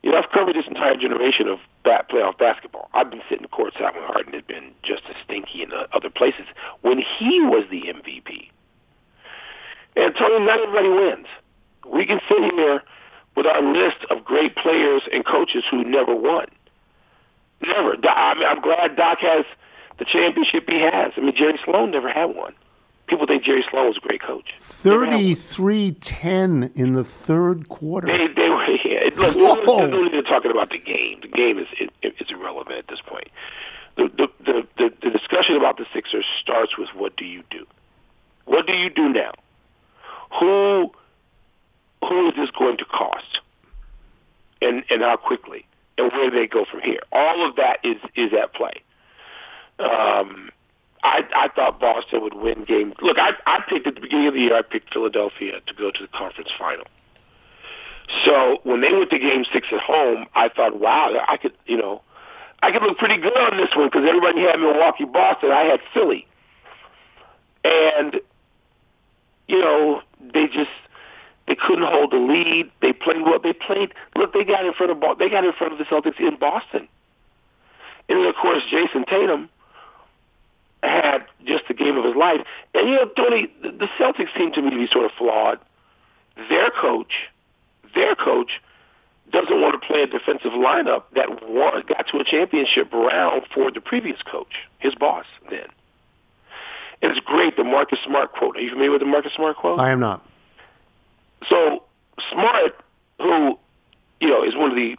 [0.04, 2.89] you know, I've covered this entire generation of bat, playoff basketball.
[2.93, 6.45] I've been sitting courtside when Harden had been just as stinky in other places
[6.82, 8.50] when he was the MVP.
[9.95, 11.28] And Tony, not everybody wins.
[11.91, 12.84] we can sit here
[13.36, 16.45] with our list of great players and coaches who never won.
[17.62, 17.95] Never.
[18.08, 19.45] I mean, I'm glad Doc has
[19.98, 21.13] the championship he has.
[21.17, 22.54] I mean, Jerry Sloan never had one.
[23.08, 24.54] People think Jerry Sloan was a great coach.
[24.84, 28.08] Never 33-10 in the third quarter.
[28.08, 29.10] They they were yeah.
[29.15, 29.86] Look, Whoa.
[29.86, 31.20] no need to talking about the game.
[31.22, 33.30] The game is it, it's irrelevant at this point.
[33.96, 37.65] The, the the the the discussion about the Sixers starts with what do you do?
[38.46, 39.34] What do you do now?
[40.39, 40.91] Who
[42.04, 43.39] who is this going to cost?
[44.62, 45.65] And and how quickly?
[45.98, 47.00] And where do they go from here?
[47.12, 48.82] All of that is is at play.
[49.80, 50.50] Um,
[51.06, 52.94] I I thought Boston would win game.
[53.02, 54.56] Look, I I picked at the beginning of the year.
[54.56, 56.86] I picked Philadelphia to go to the conference final.
[58.24, 61.78] So when they went to Game Six at home, I thought, wow, I could you
[61.78, 62.02] know,
[62.62, 65.52] I could look pretty good on this one because everybody had Milwaukee, Boston.
[65.52, 66.28] I had Philly,
[67.63, 68.20] and
[69.48, 70.02] you know
[70.34, 70.72] they just
[71.48, 72.72] they couldn't hold the lead.
[72.82, 73.39] They played well.
[73.39, 73.94] They played.
[74.15, 76.88] Look, they got in front of they got in front of the Celtics in Boston,
[78.10, 79.50] and then of course Jayson Tatum
[80.86, 82.41] had just the game of his life.
[82.74, 85.60] And you know, Tony, the Celtics seem to me to be sort of flawed.
[86.50, 87.13] Their coach,
[87.93, 88.62] their coach,
[89.32, 93.71] doesn't want to play a defensive lineup that won, got to a championship round for
[93.71, 95.67] the previous coach, his boss then.
[97.02, 98.58] And it's great, the Marcus Smart quote.
[98.58, 99.80] Are you familiar with the Marcus Smart quote?
[99.80, 100.26] I am not.
[101.50, 101.84] So
[102.32, 102.80] Smart,
[103.19, 103.60] who
[104.19, 104.95] you know is one of the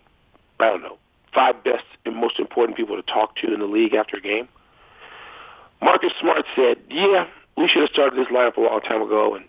[0.61, 0.99] I don't know
[1.33, 4.49] five best and most important people to talk to in the league after a game.
[5.87, 9.44] Marcus Smart said, "Yeah, we should have started this lineup a long time ago." And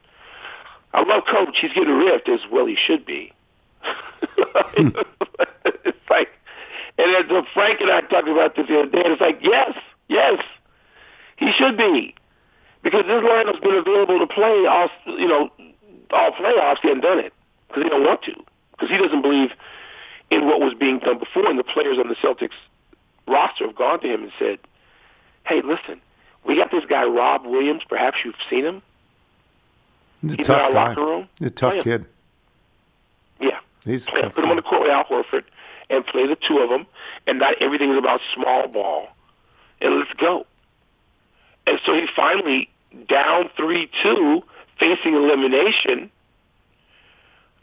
[0.94, 1.58] I love Coach.
[1.60, 2.68] He's getting ripped as well.
[2.68, 3.34] He should be.
[4.78, 6.30] it's like,
[7.00, 9.74] and as Frank and I talked about this the other day, it's like, yes,
[10.10, 10.44] yes,
[11.38, 12.14] he should be,
[12.84, 15.50] because this lineup's been available to play all you know
[16.12, 16.82] all playoffs.
[16.84, 17.34] He hasn't done it
[17.68, 18.36] because he don't want to,
[18.74, 19.50] because he doesn't believe
[20.30, 21.50] in what was being done before.
[21.50, 22.58] And the players on the Celtics
[23.28, 24.60] roster have gone to him and said,
[25.44, 26.00] "Hey, listen,
[26.48, 27.84] we got this guy Rob Williams.
[27.88, 28.82] Perhaps you've seen him.
[30.22, 30.88] He's a He's in our tough guy.
[30.90, 31.30] locker room?
[31.40, 31.82] He's a tough Oh, yeah.
[31.84, 32.06] kid.
[33.40, 35.44] Yeah, He's Yeah, tough put him on the court with Al Horford
[35.90, 36.86] and play the two of them,
[37.28, 39.10] and not everything is about small ball,
[39.80, 40.46] and let's go.
[41.68, 42.70] And so he finally
[43.08, 44.44] down three two,
[44.80, 46.10] facing elimination,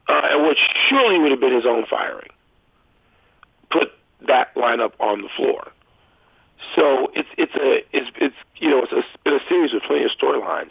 [0.08, 0.56] uh, and what
[0.88, 2.30] surely would have been his own firing,
[3.70, 3.92] put
[4.28, 5.68] that lineup on the floor.
[6.74, 9.82] So it's it's a it's it's you know it's, a, it's been a series of
[9.82, 10.70] plenty of storylines.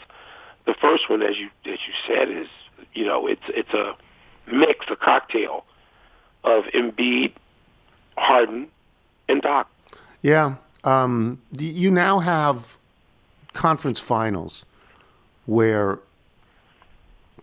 [0.66, 2.48] The first one, as you as you said, is
[2.94, 3.96] you know it's it's a
[4.52, 5.66] mix, a cocktail
[6.44, 7.34] of Embiid,
[8.18, 8.68] Harden,
[9.30, 9.70] and Doc.
[10.22, 10.56] Yeah.
[10.84, 12.78] Um, you now have
[13.54, 14.66] conference finals
[15.46, 16.00] where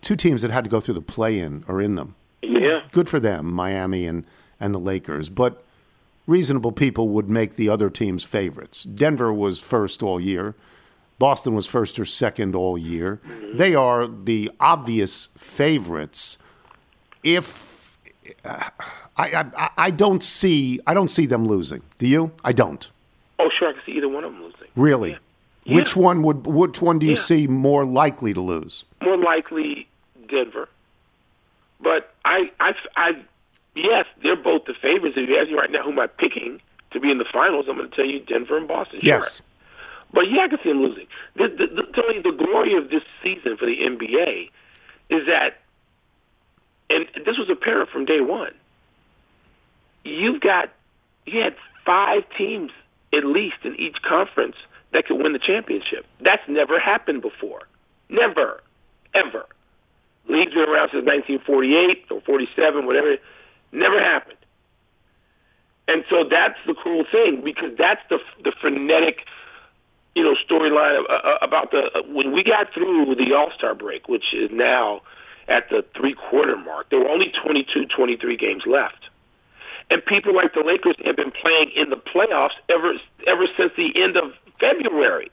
[0.01, 2.15] two teams that had to go through the play-in are in them.
[2.41, 4.25] Yeah, Good for them, Miami and,
[4.59, 5.29] and the Lakers.
[5.29, 5.63] But
[6.27, 8.83] reasonable people would make the other teams favorites.
[8.83, 10.55] Denver was first all year.
[11.19, 13.19] Boston was first or second all year.
[13.53, 16.37] They are the obvious favorites.
[17.23, 17.97] If
[18.43, 18.69] uh,
[19.17, 21.83] I, I I don't see I don't see them losing.
[21.99, 22.31] Do you?
[22.43, 22.89] I don't.
[23.37, 24.67] Oh, sure, I can see either one of them losing.
[24.75, 25.17] Really?
[25.65, 25.75] Yeah.
[25.75, 27.17] Which one would which one do you Yeah.
[27.19, 28.85] see more likely to lose?
[29.03, 29.87] More likely
[30.27, 30.69] Denver,
[31.81, 33.17] but I, I, I,
[33.75, 35.15] yes, they're both the favorites.
[35.17, 37.65] If you ask me right now, who am I picking to be in the finals?
[37.69, 38.99] I'm going to tell you Denver and Boston.
[38.99, 39.19] Sure.
[39.19, 39.41] Yes.
[40.13, 41.07] But yeah, I can see them losing.
[41.35, 44.49] The, the, the, Tony, the glory of this season for the NBA
[45.09, 45.61] is that,
[46.89, 48.53] and this was apparent from day one.
[50.03, 50.69] You've got
[51.25, 51.55] you had
[51.85, 52.71] five teams
[53.13, 54.55] at least in each conference
[54.91, 56.05] that could win the championship.
[56.19, 57.67] That's never happened before.
[58.09, 58.61] Never,
[59.13, 59.45] ever.
[60.27, 63.17] League's been around since 1948 or 47, whatever.
[63.71, 64.37] Never happened.
[65.87, 69.25] And so that's the cool thing because that's the the frenetic
[70.15, 73.73] you know, storyline uh, uh, about the uh, when we got through the All Star
[73.73, 75.01] break, which is now
[75.47, 76.89] at the three quarter mark.
[76.89, 79.09] There were only 22, 23 games left,
[79.89, 82.93] and people like the Lakers have been playing in the playoffs ever
[83.25, 85.31] ever since the end of February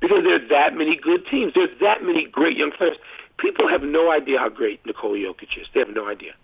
[0.00, 1.54] because there's that many good teams.
[1.54, 2.98] There's that many great young players.
[3.38, 5.66] People have no idea how great Nikola Jokic is.
[5.72, 6.34] They have no idea.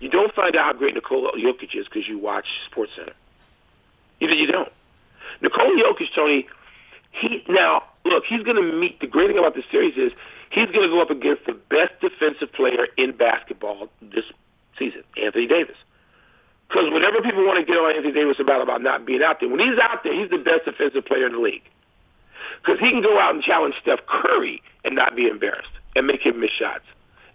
[0.00, 3.12] You don't find out how great Nikola Jokic is because you watch SportsCenter.
[4.20, 4.72] You you don't.
[5.40, 6.46] Nikola Jokic, Tony,
[7.10, 9.00] he now look, he's going to meet.
[9.00, 10.12] The great thing about this series is
[10.50, 14.24] he's going to go up against the best defensive player in basketball this
[14.78, 15.76] season, Anthony Davis.
[16.68, 19.48] Because whenever people want to get on Anthony Davis about about not being out there,
[19.48, 21.62] when he's out there, he's the best defensive player in the league.
[22.62, 26.22] Because he can go out and challenge Steph Curry and not be embarrassed and make
[26.22, 26.84] him miss shots.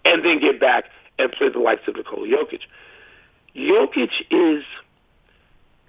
[0.04, 0.84] and then get back
[1.18, 2.60] and play the likes of Nikola Jokic.
[3.56, 4.64] Jokic is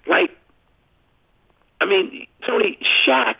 [0.06, 0.30] like,
[1.80, 3.36] I mean, Tony Shaq,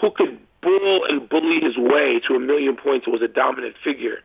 [0.00, 4.18] who could bull and bully his way to a million points, was a dominant figure,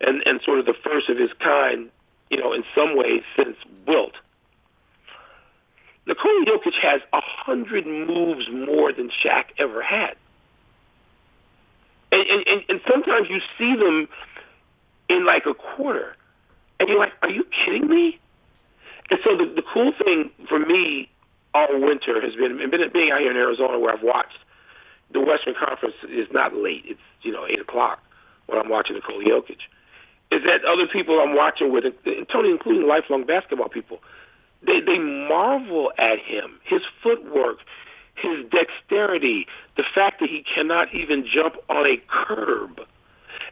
[0.00, 1.88] and and sort of the first of his kind,
[2.30, 3.56] you know, in some ways since
[3.86, 4.14] Wilt.
[6.06, 10.16] Nikola Jokic has a hundred moves more than Shaq ever had.
[12.12, 14.08] And, and, and, and sometimes you see them
[15.08, 16.16] in like a quarter,
[16.78, 18.18] and you're like, "Are you kidding me?"
[19.10, 21.10] And so the, the cool thing for me
[21.52, 24.38] all winter has been, been being out here in Arizona where I've watched
[25.12, 28.02] the Western Conference is not late; it's you know eight o'clock
[28.46, 29.58] when I'm watching Nikola Jokic.
[30.30, 34.00] Is that other people I'm watching with, and Tony, including lifelong basketball people,
[34.66, 37.58] they they marvel at him, his footwork,
[38.14, 42.80] his dexterity, the fact that he cannot even jump on a curb,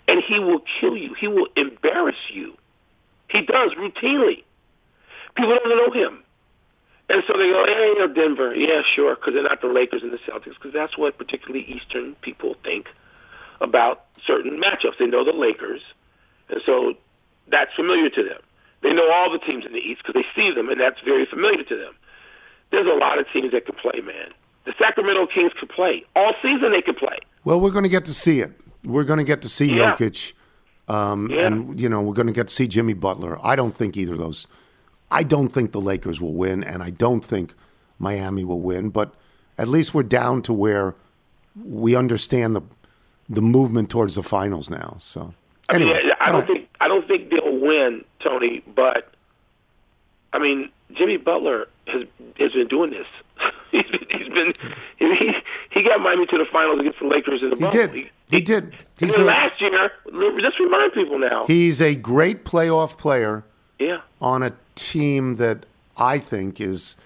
[0.09, 1.15] and he will kill you.
[1.15, 2.57] He will embarrass you.
[3.29, 4.45] He does routinely.
[5.35, 6.23] People don't know him.
[7.09, 8.55] And so they go, hey, you know, Denver.
[8.55, 12.15] Yeah, sure, because they're not the Lakers and the Celtics, because that's what particularly Eastern
[12.17, 12.89] people think
[13.61, 14.99] about certain matchups.
[14.99, 15.83] They know the Lakers,
[16.49, 16.95] and so
[17.49, 18.41] that's familiar to them.
[18.83, 21.27] They know all the teams in the East because they see them, and that's very
[21.27, 21.95] familiar to them.
[22.71, 24.33] There's a lot of teams that can play, man.
[24.65, 26.05] The Sacramento Kings could play.
[26.17, 27.19] All season they could play.
[27.45, 28.53] Well, we're going to get to see it.
[28.85, 29.95] We're going to get to see Yeah.
[29.95, 30.33] Jokic.
[30.89, 31.47] Um, Yeah.
[31.47, 33.39] And, you know, we're going to get to see Jimmy Butler.
[33.45, 34.47] I don't think either of those.
[35.11, 37.55] I don't think the Lakers will win, and I don't think
[37.99, 38.89] Miami will win.
[38.91, 39.15] But
[39.59, 40.95] at least we're down to where
[41.63, 42.63] we understand the
[43.29, 44.97] the movement towards the finals now.
[45.01, 45.33] So,
[45.69, 48.63] I mean, I don't think I don't think they'll win, Tony.
[48.75, 49.13] But
[50.33, 52.05] I mean, Jimmy Butler has
[52.39, 53.07] has been doing this.
[53.71, 54.53] he's been he's been
[54.99, 55.33] he
[55.71, 57.77] he got Miami to the finals against the Lakers in the he bubble.
[57.79, 58.11] did.
[58.31, 58.65] He did.
[58.65, 58.75] And
[59.11, 61.45] He's a, last year, let's remind people now.
[61.47, 63.45] he's a great playoff player.
[63.79, 66.97] yeah, on a team that I think is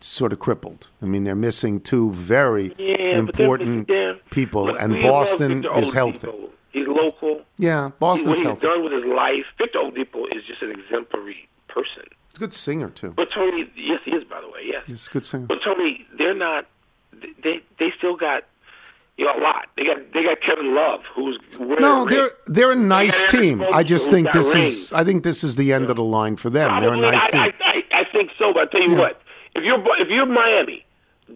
[0.00, 0.88] sort of crippled.
[1.02, 4.14] I mean, they're missing two very yeah, but important yeah.
[4.30, 6.18] people, Look, and Boston is healthy.
[6.26, 6.50] Oladipo.
[6.72, 7.42] He's local.
[7.58, 8.66] Yeah, He- Boston's what he's healthy.
[8.66, 12.04] done with his life, Victor Oladipo is just an exemplary person.
[12.34, 13.10] He's a good singer too.
[13.10, 14.62] But Tony, yes, he is, by the way.
[14.64, 14.82] Yes.
[14.88, 15.46] He's a good singer.
[15.46, 16.66] But Tony, they're not.
[17.42, 18.42] They they still got
[19.16, 19.68] you know a lot.
[19.76, 23.62] They got they got Kevin Love, who's No, they're they're a nice team.
[23.62, 24.92] I just think this is.
[24.92, 26.80] I think this is the end of the line for them.
[26.80, 27.40] They're a nice I, team.
[27.40, 28.52] I, I, I think so.
[28.52, 28.98] But I tell you Yeah.
[28.98, 29.22] what,
[29.54, 30.84] if you're if you're Miami,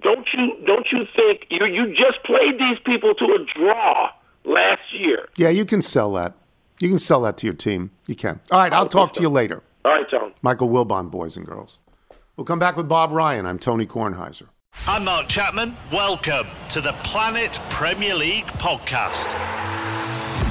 [0.00, 4.10] don't you don't you think you you just played these people to a draw
[4.44, 5.28] last year?
[5.36, 6.34] Yeah, you can sell that.
[6.80, 7.92] You can sell that to your team.
[8.08, 8.40] You can.
[8.50, 9.62] All right, I'll talk to you later.
[9.84, 10.34] All right, Tom.
[10.42, 11.78] Michael Wilbon, boys and girls.
[12.36, 13.46] We'll come back with Bob Ryan.
[13.46, 14.48] I'm Tony Kornheiser.
[14.86, 15.76] I'm Mark Chapman.
[15.92, 19.34] Welcome to the Planet Premier League podcast.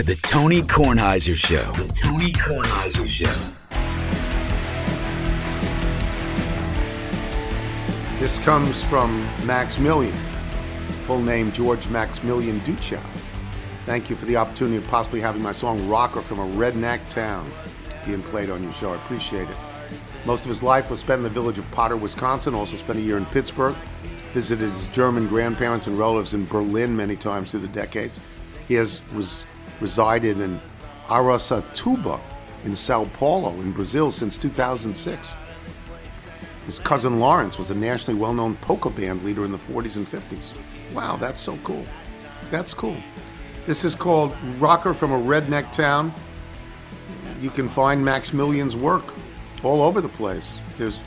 [0.00, 1.72] to the Tony Kornheiser Show.
[1.72, 3.26] The Tony Kornheiser Show.
[8.18, 10.14] This comes from Maximilian,
[11.04, 13.02] full name George Maximilian Duchow.
[13.84, 17.52] Thank you for the opportunity of possibly having my song Rocker from a redneck town
[18.06, 18.92] being played on your show.
[18.92, 19.56] I appreciate it.
[20.24, 23.02] Most of his life was spent in the village of Potter, Wisconsin, also spent a
[23.02, 23.76] year in Pittsburgh,
[24.32, 28.18] visited his German grandparents and relatives in Berlin many times through the decades.
[28.66, 29.44] He has res-
[29.80, 30.60] resided in
[31.08, 32.20] Aracatuba
[32.64, 35.34] in Sao Paulo in Brazil since 2006.
[36.66, 40.06] His cousin Lawrence was a nationally well known polka band leader in the 40s and
[40.06, 40.54] 50s.
[40.94, 41.84] Wow, that's so cool.
[42.50, 42.96] That's cool.
[43.66, 46.12] This is called Rocker from a Redneck Town.
[47.40, 49.14] You can find Maximilian's work
[49.62, 50.60] all over the place.
[50.76, 51.02] There's,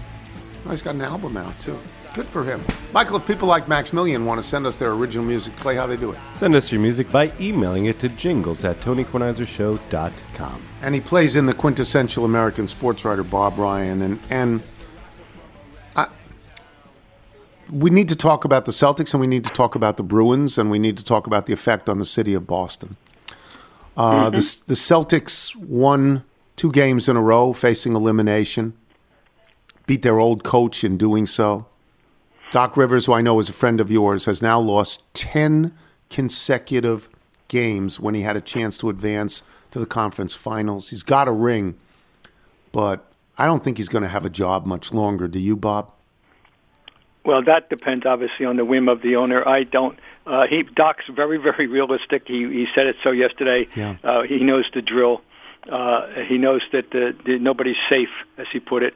[0.70, 1.80] he's got an album out too.
[2.14, 2.62] Good for him.
[2.94, 5.96] Michael, if people like Maximilian want to send us their original music, play how they
[5.96, 6.20] do it.
[6.34, 10.62] Send us your music by emailing it to jingles at tonykornheisershow.com.
[10.84, 14.62] and he plays in the quintessential American sports writer Bob Ryan, and and
[15.96, 16.08] I,
[17.72, 20.60] we need to talk about the Celtics, and we need to talk about the Bruins,
[20.60, 22.96] and we need to talk about the effect on the city of Boston.
[23.98, 26.24] Uh, the, the Celtics won
[26.56, 28.74] two games in a row, facing elimination.
[29.88, 31.66] Beat their old coach in doing so.
[32.54, 35.76] Doc Rivers, who I know is a friend of yours, has now lost 10
[36.12, 37.10] consecutive
[37.48, 39.42] games when he had a chance to advance
[39.72, 40.92] to the conference finals.
[40.92, 41.74] He's got a ring,
[42.72, 45.28] but I don't think he's going to have a job much longer.
[45.28, 45.94] Do you, Bob?
[47.26, 49.48] Well, that depends obviously on the whim of the owner.
[49.48, 49.98] I don't.
[50.28, 52.28] Uh, he Doc's very, very realistic.
[52.28, 53.68] He he said it so yesterday.
[53.76, 53.96] Yeah.
[54.04, 55.24] Uh, he knows the drill.
[55.70, 58.94] Uh, he knows that the, the, nobody's safe, as he put it,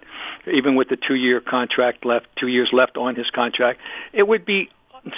[0.52, 3.80] even with the two-year contract left, two years left on his contract.
[4.12, 4.70] It would be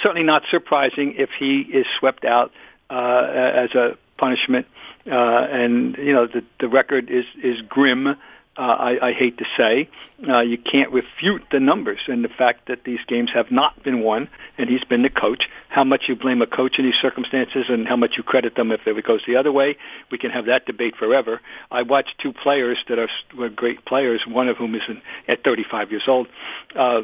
[0.02, 2.52] certainly not surprising if he is swept out
[2.88, 4.66] uh, as a punishment.
[5.10, 8.16] Uh, and you know the the record is is grim
[8.60, 9.88] uh, I, I hate to say.
[10.28, 14.02] Uh, you can't refute the numbers and the fact that these games have not been
[14.02, 15.48] won, and he's been the coach.
[15.70, 18.70] How much you blame a coach in these circumstances and how much you credit them
[18.70, 19.78] if it goes the other way,
[20.10, 21.40] we can have that debate forever.
[21.70, 25.42] I watched two players that are were great players, one of whom is in, at
[25.42, 26.28] 35 years old,
[26.76, 27.00] uh,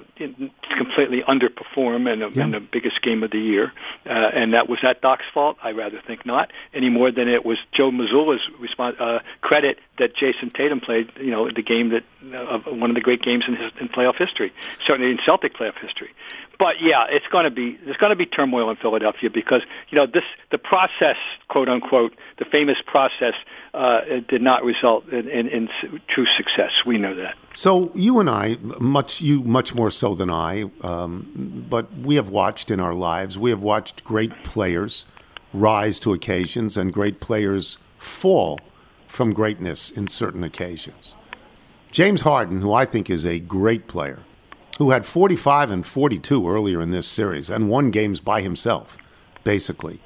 [0.77, 2.45] completely underperform in, a, yeah.
[2.45, 3.73] in the biggest game of the year,
[4.05, 5.57] uh, and that was that Doc's fault.
[5.63, 10.15] I rather think not any more than it was Joe Mazzulla's response, uh, credit that
[10.17, 11.11] Jayson Tatum played.
[11.19, 14.17] You know, the game that uh, one of the great games in, his, in playoff
[14.17, 14.53] history,
[14.87, 16.11] certainly in Celtic playoff history.
[16.59, 19.99] But yeah, it's going to be there's going to be turmoil in Philadelphia because you
[19.99, 21.17] know this the process,
[21.49, 23.35] quote unquote, the famous process,
[23.75, 25.69] uh, did not result in, in, in
[26.09, 26.85] true success.
[26.87, 27.37] We know that.
[27.55, 32.31] So you and I, much you much more so than I, um, but we have
[32.31, 33.39] watched in our lives.
[33.39, 35.07] We have watched great players
[35.53, 38.61] rise to occasions and great players fall
[39.17, 41.17] from greatness in certain occasions.
[41.91, 44.21] James Harden, who I think is a great player,
[44.77, 48.99] who had 45 and 42 earlier in this series and won games by himself,
[49.43, 50.01] basically.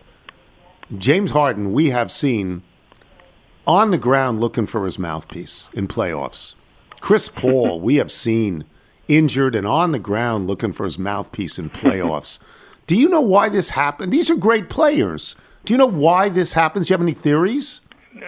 [0.96, 2.62] James Harden, we have seen
[3.66, 6.54] on the ground looking for his mouthpiece in playoffs.
[7.00, 8.64] Chris Paul, we have seen
[9.08, 12.38] injured and on the ground looking for his mouthpiece in playoffs.
[12.86, 14.12] Do you know why this happened?
[14.12, 15.34] These are great players.
[15.64, 16.86] Do you know why this happens?
[16.86, 17.80] Do you have any theories?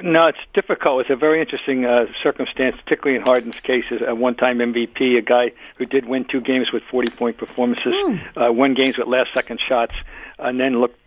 [0.03, 1.01] No, it's difficult.
[1.03, 3.85] It's a very interesting uh, circumstance, particularly in Harden's case.
[3.91, 8.21] As a one-time MVP, a guy who did win two games with 40-point performances, mm.
[8.37, 9.95] uh, won games with last-second shots,
[10.39, 10.99] and then looked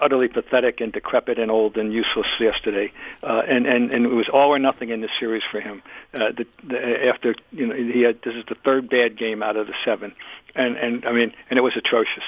[0.00, 2.92] utterly pathetic and decrepit and old and useless yesterday.
[3.22, 5.82] Uh, and, and, and it was all or nothing in this series for him.
[6.12, 9.56] Uh, the, the, after, you know, he had, this is the third bad game out
[9.56, 10.12] of the seven.
[10.56, 12.24] And, and I mean, and it was atrocious.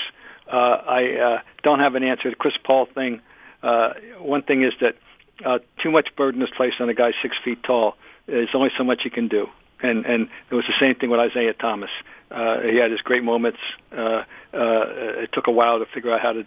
[0.50, 2.30] Uh, I uh, don't have an answer.
[2.30, 3.20] The Chris Paul thing,
[3.62, 4.96] uh, one thing is that
[5.45, 7.97] uh, too much burden is placed on a guy six feet tall.
[8.26, 9.49] There's only so much he can do.
[9.80, 11.91] And and it was the same thing with Isaiah Thomas.
[12.30, 13.59] Uh, he had his great moments.
[13.93, 14.24] Uh,
[14.55, 14.84] uh,
[15.22, 16.47] it took a while to figure out how to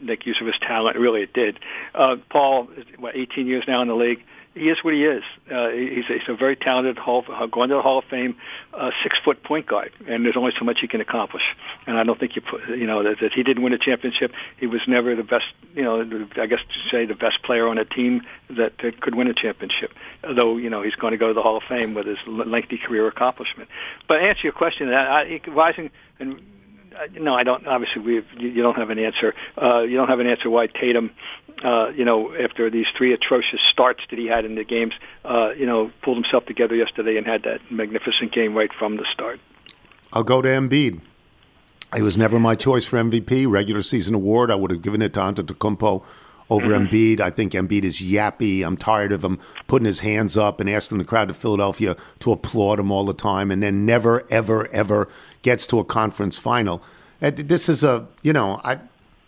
[0.00, 0.98] make use of his talent.
[0.98, 1.58] Really, it did.
[1.94, 2.68] Uh, Paul,
[2.98, 4.22] what, 18 years now in the league
[4.58, 5.22] he is what he is.
[5.50, 8.36] Uh, he's, a, he's a very talented Hall, uh, going to the Hall of Fame,
[8.74, 11.42] uh, six foot point guard, and there's only so much he can accomplish.
[11.86, 14.32] And I don't think you put, you know, that, that he didn't win a championship.
[14.58, 17.78] He was never the best, you know, I guess to say the best player on
[17.78, 19.92] a team that, that could win a championship.
[20.22, 22.78] Though you know he's going to go to the Hall of Fame with his lengthy
[22.78, 23.68] career accomplishment.
[24.08, 26.40] But answer your question, I, I, rising and
[27.18, 27.66] no, I don't.
[27.66, 29.34] Obviously, we you don't have an answer.
[29.60, 31.12] Uh, you don't have an answer why Tatum,
[31.62, 34.94] uh, you know, after these three atrocious starts that he had in the games,
[35.24, 39.04] uh, you know, pulled himself together yesterday and had that magnificent game right from the
[39.12, 39.40] start.
[40.12, 41.00] I'll go to Embiid.
[41.96, 44.50] It was never my choice for MVP, regular season award.
[44.50, 46.04] I would have given it to Antetokounmpo
[46.50, 46.86] over mm-hmm.
[46.86, 47.20] Embiid.
[47.20, 48.64] I think Embiid is yappy.
[48.64, 52.32] I'm tired of him putting his hands up and asking the crowd of Philadelphia to
[52.32, 55.08] applaud him all the time, and then never, ever, ever
[55.42, 56.82] gets to a conference final.
[57.20, 58.78] This is a you know I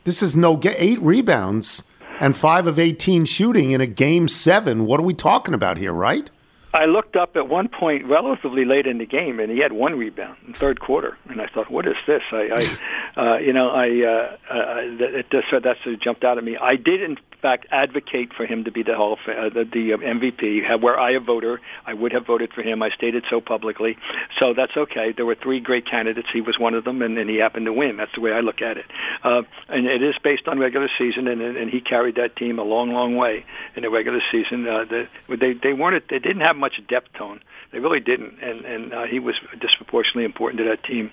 [0.05, 1.83] this is no get eight rebounds
[2.21, 4.87] and five of eighteen shooting in a game seven.
[4.87, 6.31] What are we talking about here, right?
[6.73, 9.99] I looked up at one point relatively late in the game, and he had one
[9.99, 12.77] rebound in third quarter, and I thought, "What is this?" I,
[13.17, 14.77] I uh, you know, I uh, uh,
[15.19, 16.57] it just that's jumped out at me.
[16.57, 19.91] I did, in fact, advocate for him to be the Hall of uh, the, the
[19.91, 20.81] MVP.
[20.81, 22.83] Where I a voter, I would have voted for him.
[22.83, 23.97] I stated so publicly,
[24.39, 25.13] so that's okay.
[25.13, 26.29] There were three great candidates.
[26.33, 27.97] He was one of them, and, and he happened to win.
[27.97, 28.87] That's the way I look at it.
[29.23, 32.65] Uh, and it is based on regular season, and, and he carried that team a
[32.65, 33.45] long, long way
[33.77, 34.67] in the regular season.
[34.67, 37.41] Uh, the, they they weren't they didn't have much depth tone.
[37.73, 41.13] They really didn't, and and uh, he was disproportionately important to that team.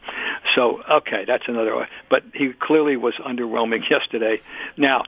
[0.56, 1.88] So okay, that's another.
[2.10, 4.42] But he clearly was underwhelming yesterday.
[4.76, 5.04] Now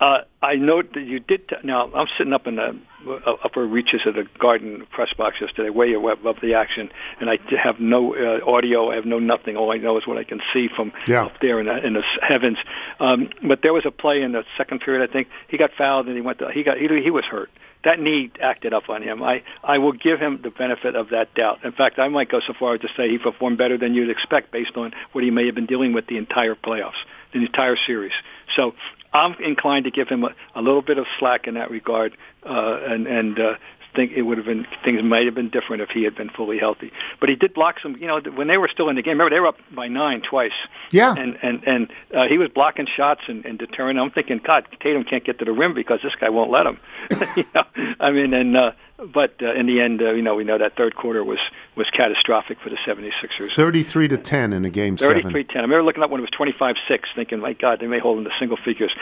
[0.00, 1.48] uh, I note that you did.
[1.48, 5.40] T- now I'm sitting up in the uh, upper reaches of the Garden press box
[5.40, 6.90] yesterday, way above the action,
[7.20, 8.90] and I have no uh, audio.
[8.90, 9.56] I have no nothing.
[9.56, 11.24] All I know is what I can see from yeah.
[11.24, 12.58] up there in the, in the heavens.
[13.00, 15.08] Um, but there was a play in the second period.
[15.08, 16.38] I think he got fouled and he went.
[16.38, 16.78] To, he got.
[16.78, 17.50] He, he was hurt.
[17.84, 19.22] That knee acted up on him.
[19.22, 21.64] I I will give him the benefit of that doubt.
[21.64, 24.10] In fact, I might go so far as to say he performed better than you'd
[24.10, 27.00] expect based on what he may have been dealing with the entire playoffs,
[27.32, 28.12] the entire series.
[28.56, 28.74] So
[29.18, 32.80] I'm inclined to give him a, a little bit of slack in that regard, uh,
[32.84, 33.54] and and uh,
[33.98, 36.56] think it would have been things might have been different if he had been fully
[36.56, 36.92] healthy.
[37.18, 37.96] But he did block some.
[37.96, 40.20] You know, when they were still in the game, remember they were up by nine
[40.22, 40.52] twice.
[40.92, 41.14] Yeah.
[41.16, 43.98] And and and uh, he was blocking shots and, and deterring.
[43.98, 46.78] I'm thinking, God, Tatum can't get to the rim because this guy won't let him.
[47.36, 47.64] you know,
[47.98, 48.72] I mean, and uh,
[49.12, 51.38] but uh, in the end, uh, you know, we know that third quarter was
[51.76, 53.52] was catastrophic for the 76ers.
[53.52, 55.22] Thirty-three to ten in a game seven.
[55.22, 55.56] 33-10.
[55.56, 58.30] I remember looking up when it was 25-6, thinking, my God, they may hold into
[58.38, 58.92] single figures.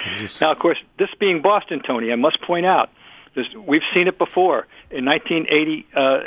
[0.41, 2.91] Now, of course, this being Boston, Tony, I must point out,
[3.35, 4.67] this, we've seen it before.
[4.91, 6.23] In 1980, uh,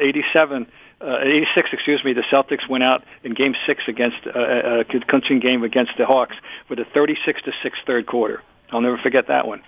[1.02, 5.40] uh, 86, excuse me, the Celtics went out in Game Six against uh, a clinching
[5.40, 6.36] game against the Hawks
[6.70, 8.42] with a 36 to six third quarter.
[8.72, 9.62] I'll never forget that one.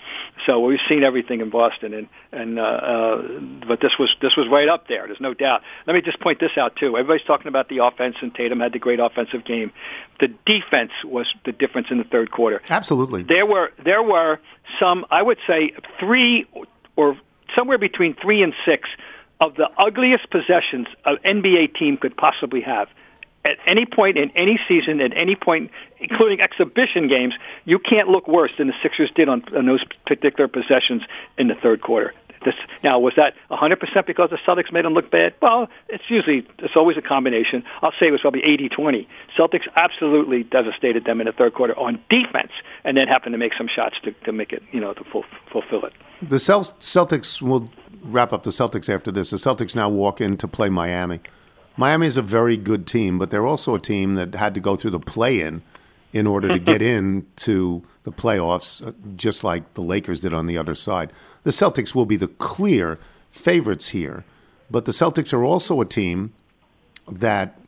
[0.45, 4.47] So we've seen everything in Boston, and and uh, uh, but this was this was
[4.47, 5.07] right up there.
[5.07, 5.61] There's no doubt.
[5.87, 6.97] Let me just point this out too.
[6.97, 9.71] Everybody's talking about the offense, and Tatum had the great offensive game.
[10.19, 12.61] The defense was the difference in the third quarter.
[12.69, 13.23] Absolutely.
[13.23, 14.39] There were there were
[14.79, 16.45] some, I would say, three
[16.95, 17.17] or
[17.55, 18.87] somewhere between three and six
[19.39, 22.87] of the ugliest possessions an NBA team could possibly have.
[23.43, 27.33] At any point in any season, at any point, including exhibition games,
[27.65, 31.01] you can't look worse than the Sixers did on, on those particular possessions
[31.37, 32.13] in the third quarter.
[32.43, 35.35] This, now, was that 100% because the Celtics made them look bad?
[35.41, 37.63] Well, it's usually, it's always a combination.
[37.81, 39.05] I'll say it was probably 80-20.
[39.37, 42.51] Celtics absolutely devastated them in the third quarter on defense
[42.83, 45.23] and then happened to make some shots to, to make it, you know, to full,
[45.51, 45.93] fulfill it.
[46.21, 47.69] The Cel- Celtics will
[48.01, 49.29] wrap up the Celtics after this.
[49.29, 51.19] The Celtics now walk in to play Miami.
[51.77, 54.75] Miami is a very good team, but they're also a team that had to go
[54.75, 55.61] through the play-in
[56.13, 60.57] in order to get into the playoffs, uh, just like the Lakers did on the
[60.57, 61.11] other side.
[61.43, 62.99] The Celtics will be the clear
[63.31, 64.25] favorites here,
[64.69, 66.33] but the Celtics are also a team
[67.09, 67.59] that,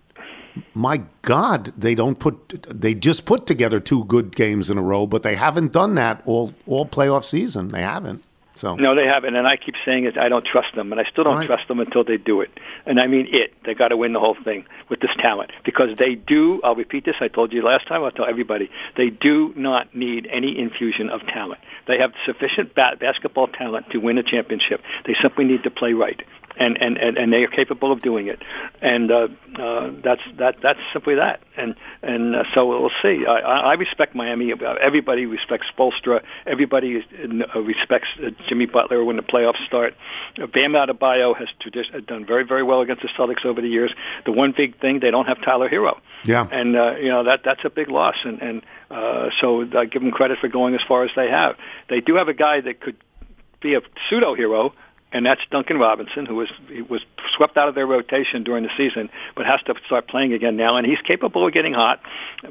[0.74, 2.68] my God, they don't put.
[2.70, 6.22] They just put together two good games in a row, but they haven't done that
[6.26, 7.70] all all playoff season.
[7.70, 8.24] They haven't.
[8.56, 10.18] So No, they haven't, and I keep saying it.
[10.18, 11.48] I don't trust them, and I still don't Right.
[11.48, 12.52] trust them until they do it.
[12.86, 13.52] And I mean it.
[13.66, 16.62] They got to win the whole thing with this talent because they do.
[16.64, 17.16] I'll repeat this.
[17.20, 18.04] I told you last time.
[18.04, 18.70] I'll tell everybody.
[18.96, 21.62] They do not need any infusion of talent.
[21.88, 24.82] They have sufficient ba- basketball talent to win a championship.
[25.06, 26.22] They simply need to play right.
[26.56, 28.40] And, and, and, and they are capable of doing it,
[28.80, 29.28] and uh,
[29.58, 31.42] uh, that's that that's simply that.
[31.58, 31.74] And
[32.04, 33.26] and uh, so we'll see.
[33.26, 34.54] I, I respect Miami.
[34.80, 36.22] Everybody respects Spoelstra.
[36.46, 37.06] Everybody is-
[37.56, 39.96] uh, respects uh, Jimmy Butler when the playoffs start.
[40.38, 43.92] Bam Adebayo has tradi- done very very well against the Celtics over the years.
[44.26, 47.42] The one big thing they don't have Tyler Herro, yeah, and uh, you know that
[47.44, 48.16] that's a big loss.
[48.24, 51.56] And and uh, so I give them credit for going as far as they have.
[51.90, 52.98] They do have a guy that could
[53.60, 54.74] be a pseudo hero,
[55.14, 56.50] and that's Duncan Robinson, who was
[56.90, 57.02] was
[57.38, 60.76] swept out of their rotation during the season, but has to start playing again now,
[60.76, 62.02] and he's capable of getting hot.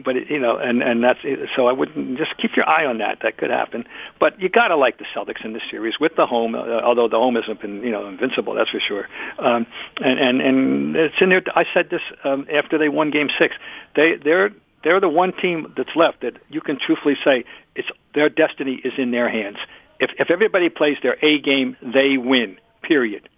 [0.05, 1.19] But it, you know, and and that's
[1.57, 3.19] so I wouldn't just keep your eye on that.
[3.23, 3.87] That could happen,
[4.21, 7.09] but you got to like the Celtics in this series with the home, uh, although
[7.09, 9.09] the home hasn't been you know invincible, that's for sure.
[9.39, 9.67] Um,
[10.01, 11.43] and and and it's in there.
[11.55, 13.57] I said this um, after they won Game Six.
[13.97, 14.53] They they're
[14.85, 17.45] they're the one team that's left that you can truthfully say
[17.75, 19.59] it's their destiny is in their hands.
[20.03, 22.59] If if everybody plays their A game, they win.
[22.83, 23.29] Period.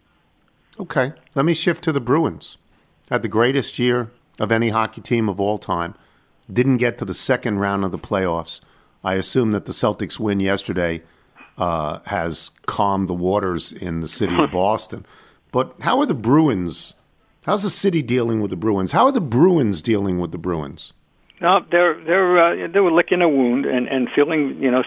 [0.81, 2.57] Okay, let me shift to the Bruins.
[3.11, 5.95] Had the greatest year of any hockey team of all time.
[6.51, 8.61] Didn't get to the second round of the playoffs.
[9.05, 11.03] I assume that the Celtics win yesterday
[11.59, 15.05] uh, has calmed the waters in the city of Boston.
[15.53, 16.95] But how are the Bruins?
[17.45, 18.93] How's the city dealing with the Bruins?
[18.93, 20.95] How are the Bruins dealing with the Bruins?
[21.41, 24.85] No, they're they're uh, they were licking a wound and and feeling you know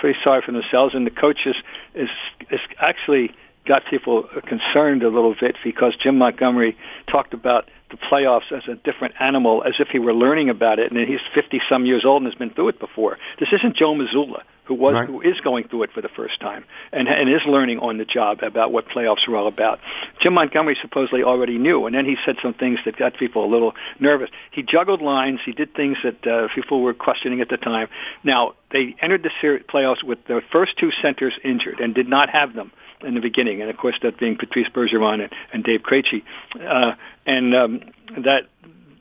[0.00, 1.56] very sorry for themselves, and the coach is
[1.94, 2.08] is,
[2.50, 3.32] is actually
[3.66, 6.76] got people concerned a little bit because Jim Montgomery
[7.10, 10.90] talked about the playoffs as a different animal, as if he were learning about it,
[10.90, 13.18] and he's fifty some years old and has been through it before.
[13.38, 15.08] This isn't Joe Mazzulla who was Right.
[15.08, 16.62] who is going through it for the first time
[16.92, 19.80] and and is learning on the job about what playoffs are all about.
[20.20, 23.50] Jim Montgomery supposedly already knew, and then he said some things that got people a
[23.50, 24.30] little nervous.
[24.52, 25.40] He juggled lines.
[25.44, 27.88] He did things that uh, people were questioning at the time.
[28.22, 32.30] Now they entered the series playoffs with their first two centers injured and did not
[32.30, 32.70] have them
[33.02, 36.22] in the beginning, and of course that being Patrice Bergeron and, and Dave Krejci,
[36.64, 36.92] uh,
[37.26, 37.80] and um,
[38.18, 38.42] that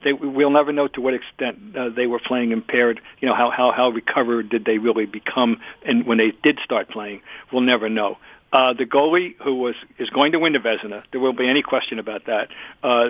[0.04, 3.02] they we'll never know to what extent uh, they were playing impaired.
[3.20, 6.90] You know how how how recovered did they really become, and when they did start
[6.90, 7.22] playing,
[7.52, 8.18] we'll never know.
[8.52, 11.62] Uh, the goalie who was is going to win the Vezina, there won't be any
[11.62, 12.50] question about that.
[12.82, 13.10] Uh,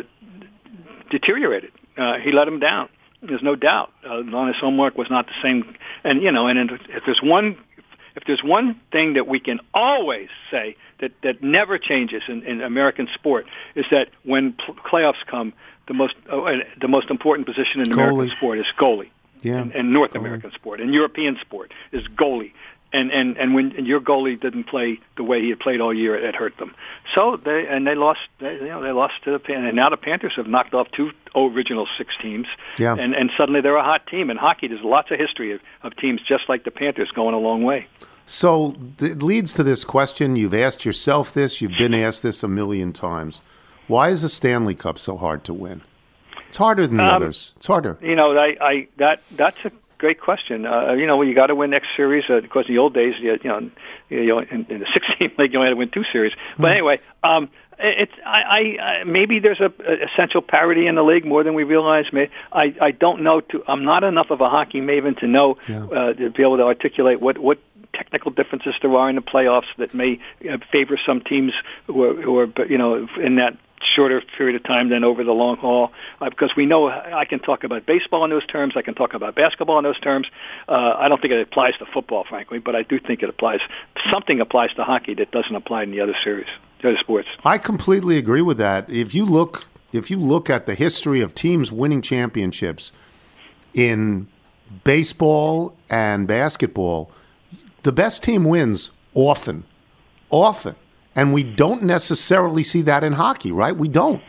[1.10, 1.72] deteriorated.
[1.98, 2.90] Uh, he let him down.
[3.22, 3.92] There's no doubt.
[4.06, 5.76] Uh, his homework was not the same.
[6.04, 7.58] And you know, and if there's one,
[8.16, 12.62] if there's one thing that we can always say that that never changes in, in
[12.62, 15.54] American sport is that when pl- playoffs come,
[15.90, 19.10] the most uh, the most important position in American sport is goalie.
[19.42, 19.62] Yeah.
[19.62, 22.54] In, in North American sport, and European sport, is goalie.
[22.92, 26.16] and and and when your goalie didn't play the way he had played all year,
[26.16, 26.74] it hurt them.
[27.14, 28.22] So they and they lost.
[28.40, 30.88] They, you know, they lost to the Pan, and now the Panthers have knocked off
[30.92, 32.48] two original six teams.
[32.78, 32.96] Yeah.
[32.98, 34.30] And and suddenly they're a hot team.
[34.30, 37.40] And hockey, there's lots of history of, of teams just like the Panthers going a
[37.40, 37.88] long way.
[38.26, 40.36] So it leads to this question.
[40.36, 41.62] You've asked yourself this.
[41.62, 43.42] You've been asked this a million times.
[43.90, 45.82] Why is the Stanley Cup so hard to win?
[46.48, 47.54] It's harder than the Um, others.
[47.58, 47.98] It's harder.
[48.02, 50.66] You know, I, I that that's a great question.
[50.66, 53.16] Uh, you know, you got to win next series uh, course, in the old days,
[53.20, 53.70] you, you know,
[54.10, 56.34] you know, in, in the six-team league, you only had to win two series.
[56.58, 61.04] But anyway, um, it's I, I, I maybe there's a, a essential parity in the
[61.04, 62.06] league more than we realize.
[62.14, 63.42] May I I don't know.
[63.42, 66.64] To I'm not enough of a hockey maven to know uh, to be able to
[66.64, 67.58] articulate what what
[67.94, 70.20] technical differences there are in the playoffs that may
[70.50, 71.54] uh, favor some teams
[71.88, 73.58] who are, who are you know in that
[73.96, 77.40] shorter period of time than over the long haul uh, because we know I can
[77.40, 80.28] talk about baseball in those terms I can talk about basketball in those terms.
[80.68, 83.62] Uh, I don't think it applies to football frankly but I do think it applies
[84.10, 86.48] something applies to hockey that doesn't apply in the other series
[86.82, 87.28] the other sports.
[87.44, 88.90] I completely agree with that.
[88.90, 92.92] If you look, if you look at the history of teams winning championships
[93.74, 94.28] in
[94.84, 97.12] baseball and basketball,
[97.84, 99.64] the best team wins often,
[100.30, 100.76] often,
[101.20, 103.76] and we don't necessarily see that in hockey, right?
[103.76, 104.22] We don't.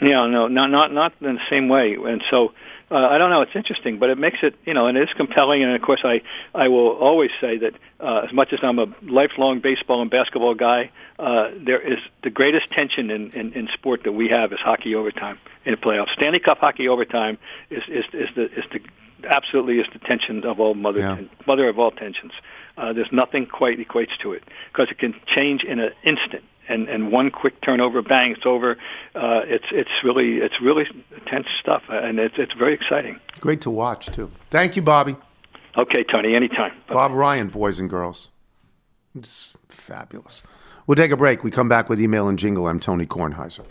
[0.00, 1.94] Yeah, no, not not not in the same way.
[1.94, 2.52] And so
[2.90, 3.40] uh, I don't know.
[3.42, 5.62] It's interesting, but it makes it you know, and it is compelling.
[5.64, 6.22] And of course, I
[6.54, 10.54] I will always say that uh, as much as I'm a lifelong baseball and basketball
[10.54, 14.60] guy, uh, there is the greatest tension in, in in sport that we have is
[14.60, 16.12] hockey overtime in the playoffs.
[16.12, 17.38] Stanley Cup hockey overtime
[17.70, 18.80] is is is the is the
[19.28, 21.18] absolutely is the tension of all mother Yeah.
[21.46, 22.32] mother of all tensions.
[22.76, 26.44] Uh, there's nothing quite equates to it because it can change in an instant.
[26.68, 28.72] And, and one quick turnover, bang, it's over.
[29.14, 30.84] Uh, it's it's really it's really
[31.26, 33.20] tense stuff, and it's it's very exciting.
[33.38, 34.32] Great to watch too.
[34.50, 35.16] Thank you, Bobby.
[35.76, 36.72] Okay, Tony, anytime.
[36.88, 38.30] Bob Ryan, boys and girls.
[39.14, 40.42] It's fabulous.
[40.86, 41.44] We'll take a break.
[41.44, 42.66] We come back with email and jingle.
[42.66, 43.64] I'm Tony Kornheiser.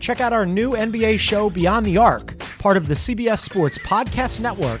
[0.00, 4.40] Check out our new NBA show, Beyond the Arc, part of the CBS Sports Podcast
[4.40, 4.80] Network,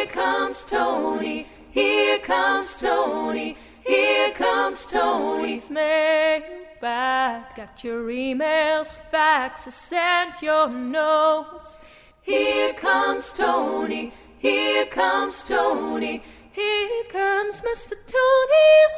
[0.00, 1.46] Here comes Tony.
[1.72, 3.54] Here comes Tony.
[3.84, 7.44] Here comes Tony's mailbag.
[7.54, 11.78] Got your emails, faxes, and your notes.
[12.22, 14.14] Here comes Tony.
[14.38, 16.22] Here comes Tony.
[16.50, 17.92] Here comes Mr.
[18.16, 18.94] Tony's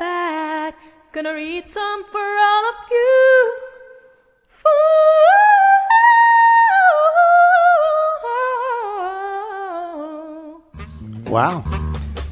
[0.00, 0.74] mailbag.
[1.12, 3.54] Gonna read some for all of you.
[11.34, 11.64] Wow.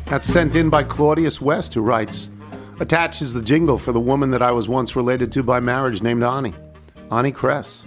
[0.06, 2.30] That's sent in by Claudius West, who writes
[2.78, 6.22] Attaches the jingle for the woman that I was once related to by marriage named
[6.22, 6.54] Annie,
[7.10, 7.82] Annie Kress.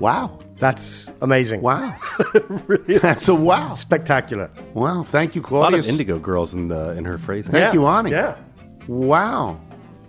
[0.00, 0.38] Wow.
[0.58, 1.62] That's amazing.
[1.62, 1.96] Wow.
[2.66, 3.72] really That's a wow.
[3.72, 4.50] spectacular.
[4.74, 5.02] Wow.
[5.02, 5.72] Thank you, Claudius.
[5.72, 7.52] A lot of indigo girls in the in her phrasing.
[7.52, 7.80] Thank Yeah.
[7.80, 8.10] you, Ani.
[8.10, 8.36] Yeah.
[8.86, 9.58] Wow.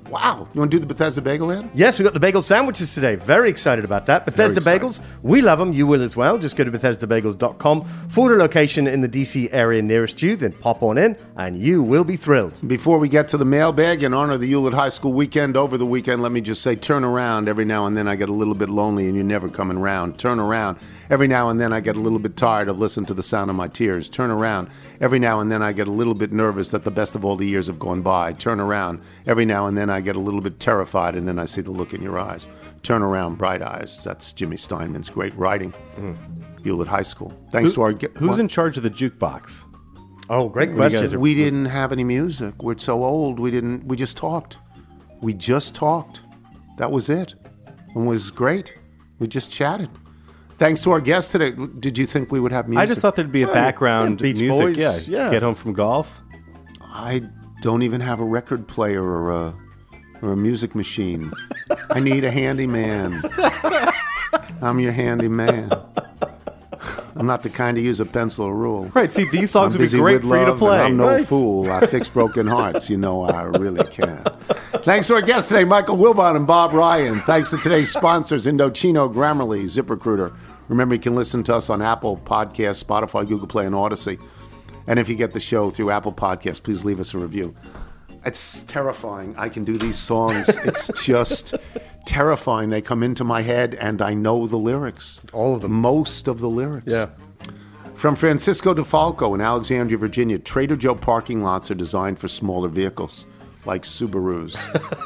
[0.09, 0.47] Wow.
[0.53, 1.69] You want to do the Bethesda Bagel ad?
[1.73, 3.15] Yes, we got the bagel sandwiches today.
[3.15, 4.25] Very excited about that.
[4.25, 5.73] Bethesda Very Bagels, we love them.
[5.73, 6.37] You will as well.
[6.37, 10.35] Just go to BethesdaBagels.com for the location in the DC area nearest you.
[10.35, 12.59] Then pop on in, and you will be thrilled.
[12.67, 15.77] Before we get to the mailbag and honor of the Hewlett High School weekend over
[15.77, 17.49] the weekend, let me just say turn around.
[17.49, 20.19] Every now and then I get a little bit lonely and you're never coming round.
[20.19, 20.77] Turn around.
[21.09, 23.49] Every now and then I get a little bit tired of listening to the sound
[23.49, 24.09] of my tears.
[24.09, 24.69] Turn around.
[25.01, 27.35] Every now and then I get a little bit nervous that the best of all
[27.35, 28.33] the years have gone by.
[28.33, 29.01] Turn around.
[29.27, 31.71] Every now and then I get a little bit terrified and then I see the
[31.71, 32.47] look in your eyes.
[32.83, 34.03] Turn around, bright eyes.
[34.03, 35.71] That's Jimmy Steinman's great writing.
[35.95, 36.13] Hmm.
[36.63, 37.31] Hewlett High School.
[37.51, 37.91] Thanks Who- to our.
[38.17, 38.39] who's what?
[38.39, 39.63] in charge of the jukebox?
[40.29, 41.13] Oh, great When question.
[41.15, 42.63] are- We didn't have any music.
[42.63, 43.39] We're so old.
[43.39, 43.85] We didn't.
[43.85, 44.57] We just talked.
[45.21, 46.21] We just talked.
[46.77, 47.35] That was it.
[47.93, 48.73] And it was great.
[49.19, 49.89] We just chatted.
[50.57, 51.51] Thanks to our guest today.
[51.79, 52.81] Did you think we would have music?
[52.81, 54.61] I just thought there'd be a background yeah, Beach music.
[54.61, 55.29] Boys, yeah, yeah.
[55.29, 56.21] Get home from golf.
[56.81, 57.23] I
[57.61, 59.55] don't even have a record player or a
[60.21, 61.31] or a music machine.
[61.89, 63.21] I need a handyman.
[64.61, 65.71] I'm your handyman.
[67.15, 68.91] I'm not the kind to use a pencil or rule.
[68.93, 69.11] Right.
[69.11, 70.79] See, these songs I'm would be great for you to play.
[70.79, 71.27] I'm no Right.
[71.27, 71.71] fool.
[71.71, 72.89] I fix broken hearts.
[72.89, 74.23] You know I really can.
[74.83, 77.21] Thanks to our guests today, Michael Wilbon and Bob Ryan.
[77.21, 80.35] Thanks to today's sponsors, Indochino, Grammarly, ZipRecruiter.
[80.67, 84.19] Remember, you can listen to us on Apple Podcasts, Spotify, Google Play, and Audacy.
[84.87, 87.55] And if you get the show through Apple Podcasts, please leave us a review.
[88.25, 89.35] It's terrifying.
[89.37, 90.49] I can do these songs.
[90.63, 91.53] It's just
[92.05, 92.69] terrifying.
[92.69, 95.21] They come into my head and I know the lyrics.
[95.33, 95.71] All of them.
[95.71, 96.87] Most of the lyrics.
[96.87, 97.09] Yeah.
[97.95, 103.25] From Francisco DeFalco in Alexandria, Virginia, Trader Joe parking lots are designed for smaller vehicles,
[103.65, 104.55] like Subarus.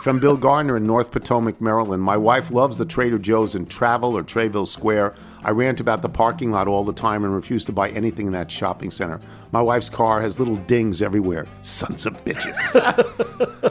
[0.03, 4.18] From Bill Garner in North Potomac, Maryland, my wife loves the Trader Joe's in Travel
[4.18, 5.16] or Trayville Square.
[5.43, 8.34] I rant about the parking lot all the time and refuse to buy anything in
[8.34, 9.20] that shopping center.
[9.51, 11.47] My wife's car has little dings everywhere.
[11.62, 12.57] Sons of bitches.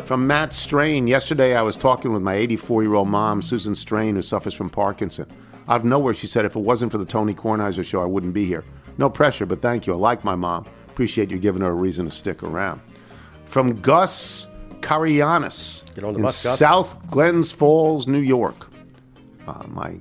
[0.07, 4.14] from Matt Strain, yesterday I was talking with my 84 year old mom, Susan Strain,
[4.16, 5.26] who suffers from Parkinson.
[5.68, 8.32] Out of nowhere, she said, if it wasn't for the Tony Kornheiser show, I wouldn't
[8.32, 8.64] be here.
[8.97, 9.93] No pressure, but thank you.
[9.93, 10.66] I like my mom.
[10.89, 12.80] Appreciate you giving her a reason to stick around.
[13.45, 14.47] From Gus
[14.81, 16.59] Carianis Get on the in bus, Gus.
[16.59, 18.68] South Glens Falls, New York.
[19.47, 19.97] Uh, my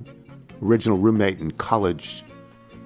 [0.62, 2.24] original roommate in college,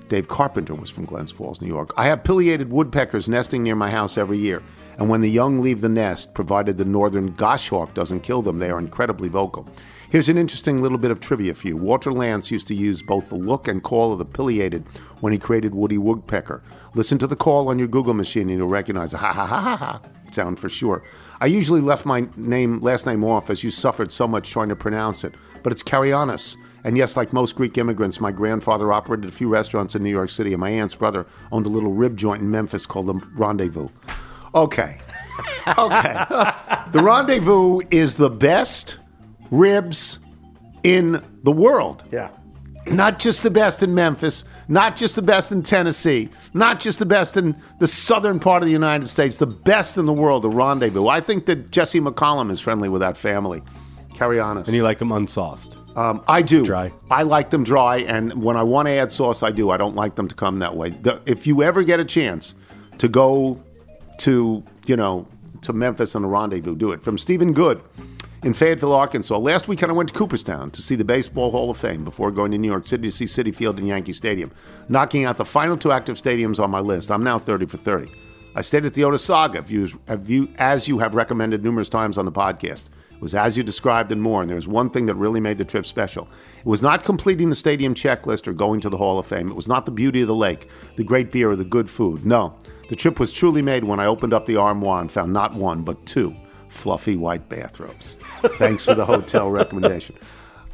[0.08, 1.92] Dave Carpenter, was from Glens Falls, New York.
[1.96, 4.62] I have pileated woodpeckers nesting near my house every year,
[4.98, 8.70] and when the young leave the nest, provided the northern goshawk doesn't kill them, they
[8.70, 9.66] are incredibly vocal.
[10.10, 11.76] Here's an interesting little bit of trivia for you.
[11.76, 14.84] Walter Lantz used to use both the look and call of the pileated
[15.20, 16.62] when he created Woody Woodpecker.
[16.94, 19.58] Listen to the call on your Google machine and you'll recognize the ha ha ha
[19.58, 20.02] ha ha
[20.34, 21.02] sound for sure.
[21.42, 24.76] I usually left my name last name off as you suffered so much trying to
[24.76, 25.34] pronounce it,
[25.64, 26.56] but it's Karianis.
[26.84, 30.30] And yes, like most Greek immigrants, my grandfather operated a few restaurants in New York
[30.30, 33.88] City, and my aunt's brother owned a little rib joint in Memphis called the Rendezvous.
[34.54, 34.98] Okay.
[35.66, 36.12] Okay.
[36.92, 38.98] the Rendezvous is the best
[39.50, 40.20] ribs
[40.84, 42.04] in the world.
[42.12, 42.30] Yeah.
[42.86, 47.06] Not just the best in Memphis, not just the best in Tennessee, not just the
[47.06, 50.50] best in the southern part of the United States, the best in the world, the
[50.50, 51.06] rendezvous.
[51.06, 53.62] I think that Jesse McCollum is friendly with that family.
[54.14, 54.66] Carry on us.
[54.66, 55.76] And you like them unsauced.
[55.96, 56.64] Um, I do.
[56.64, 56.90] Dry.
[57.10, 59.70] I like them dry, and when I want to add sauce, I do.
[59.70, 60.90] I don't like them to come that way.
[60.90, 62.54] The, if you ever get a chance
[62.98, 63.62] to go
[64.18, 65.26] to, you know,
[65.62, 67.02] to Memphis on a rendezvous, do it.
[67.02, 67.80] From Stephen Good
[68.42, 69.38] in Fayetteville, Arkansas.
[69.38, 72.50] Last weekend, I went to Cooperstown to see the Baseball Hall of Fame before going
[72.50, 74.50] to New York City to see Citi Field and Yankee Stadium,
[74.88, 77.10] knocking out the final two active stadiums on my list.
[77.10, 78.10] I'm now 30 for 30.
[78.54, 79.96] I stayed at the Otesaga, views,
[80.58, 82.86] as you have recommended numerous times on the podcast.
[83.12, 85.64] It was as you described and more, and there's one thing that really made the
[85.64, 86.28] trip special.
[86.58, 89.48] It was not completing the stadium checklist or going to the Hall of Fame.
[89.48, 92.26] It was not the beauty of the lake, the great beer, or the good food.
[92.26, 95.54] No, the trip was truly made when I opened up the armoire and found not
[95.54, 96.34] one, but two
[96.72, 98.16] fluffy white bathrobes.
[98.58, 100.16] Thanks for the hotel recommendation.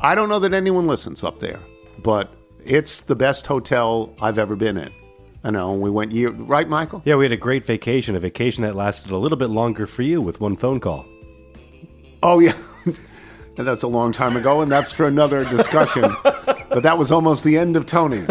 [0.01, 1.61] I don't know that anyone listens up there,
[2.03, 2.33] but
[2.65, 4.93] it's the best hotel I've ever been in.
[5.45, 7.03] I know we went year right, Michael.
[7.05, 10.03] Yeah, we had a great vacation, a vacation that lasted a little bit longer for
[10.03, 11.07] you with one phone call.
[12.23, 12.55] Oh yeah,
[13.59, 16.15] and that's a long time ago, and that's for another discussion.
[16.23, 18.25] but that was almost the end of Tony.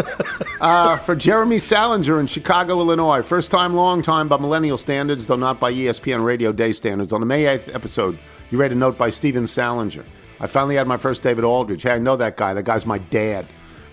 [0.60, 5.36] Uh, for Jeremy Salinger in Chicago, Illinois, first time, long time by millennial standards, though
[5.36, 7.12] not by ESPN Radio Day standards.
[7.12, 8.18] On the May 8th episode,
[8.50, 10.04] you read a note by Steven Salinger.
[10.40, 11.82] I finally had my first David Aldridge.
[11.82, 12.54] Hey, I know that guy.
[12.54, 13.46] That guy's my dad.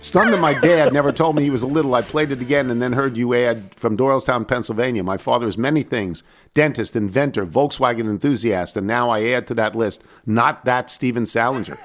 [0.06, 2.70] Stunned that my dad never told me he was a little, I played it again
[2.70, 5.02] and then heard you add from Doylestown, Pennsylvania.
[5.02, 6.22] My father is many things
[6.54, 11.76] dentist, inventor, Volkswagen enthusiast, and now I add to that list, not that Steven Salinger.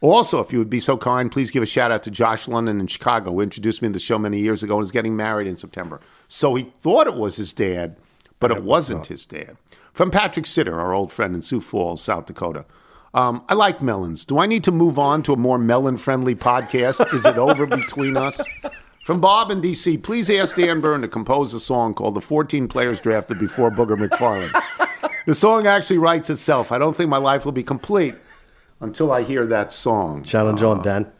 [0.00, 2.80] also, if you would be so kind, please give a shout out to Josh London
[2.80, 5.46] in Chicago, who introduced me to the show many years ago and is getting married
[5.46, 6.00] in September.
[6.26, 7.96] So he thought it was his dad,
[8.40, 9.56] but it wasn't his dad.
[9.92, 12.64] From Patrick Sitter, our old friend in Sioux Falls, South Dakota.
[13.14, 14.24] Um, I like melons.
[14.24, 17.12] Do I need to move on to a more melon friendly podcast?
[17.12, 18.40] Is it over between us?
[19.04, 22.68] From Bob in DC, please ask Dan Byrne to compose a song called The 14
[22.68, 24.88] Players Drafted Before Booger McFarland.
[25.26, 26.72] the song actually writes itself.
[26.72, 28.14] I don't think my life will be complete
[28.80, 30.22] until I hear that song.
[30.22, 31.10] Challenge on, Dan.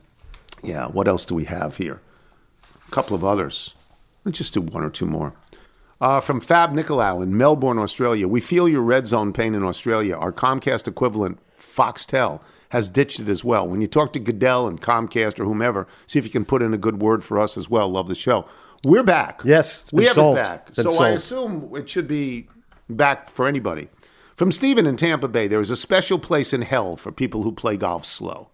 [0.63, 2.01] Yeah, what else do we have here?
[2.89, 3.75] A couple of others.
[4.25, 5.35] Let's just do one or two more.
[6.01, 8.27] Uh, from Fab Nicolau in Melbourne, Australia.
[8.27, 10.17] We feel your red zone pain in Australia.
[10.17, 11.39] Our Comcast equivalent,
[11.75, 13.69] Foxtel, has ditched it as well.
[13.69, 16.73] When you talk to Goodell and Comcast or whomever, see if you can put in
[16.73, 17.89] a good word for us as well.
[17.89, 18.47] Love the show.
[18.85, 19.43] We're back.
[19.45, 20.39] Yes, we have solved.
[20.39, 20.69] it back.
[20.73, 22.49] So I assume it should be
[22.89, 23.89] back for anybody.
[24.37, 27.53] From Stephen in Tampa Bay, there is a special place in hell for people who
[27.53, 28.49] play golf slow.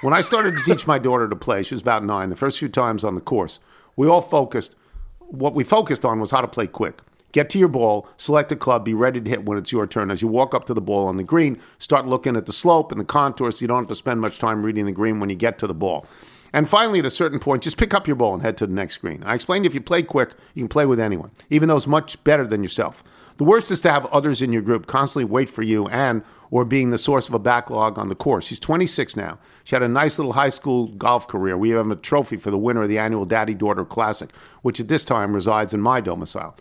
[0.00, 2.58] When I started to teach my daughter to play, she was about nine, the first
[2.58, 3.58] few times on the course,
[3.96, 4.76] we all focused,
[5.18, 7.00] what we focused on was how to play quick.
[7.36, 10.10] Get to your ball, select a club, be ready to hit when it's your turn.
[10.10, 12.90] As you walk up to the ball on the green, start looking at the slope
[12.90, 13.58] and the contours.
[13.58, 15.66] so you don't have to spend much time reading the green when you get to
[15.66, 16.06] the ball.
[16.54, 18.72] And finally, at a certain point, just pick up your ball and head to the
[18.72, 19.22] next green.
[19.22, 22.46] I explained if you play quick, you can play with anyone, even those much better
[22.46, 23.04] than yourself.
[23.36, 26.64] The worst is to have others in your group constantly wait for you and or
[26.64, 28.46] being the source of a backlog on the course.
[28.46, 29.38] She's 26 now.
[29.64, 31.58] She had a nice little high school golf career.
[31.58, 34.88] We have a trophy for the winner of the annual Daddy Daughter Classic, which at
[34.88, 36.56] this time resides in my domicile.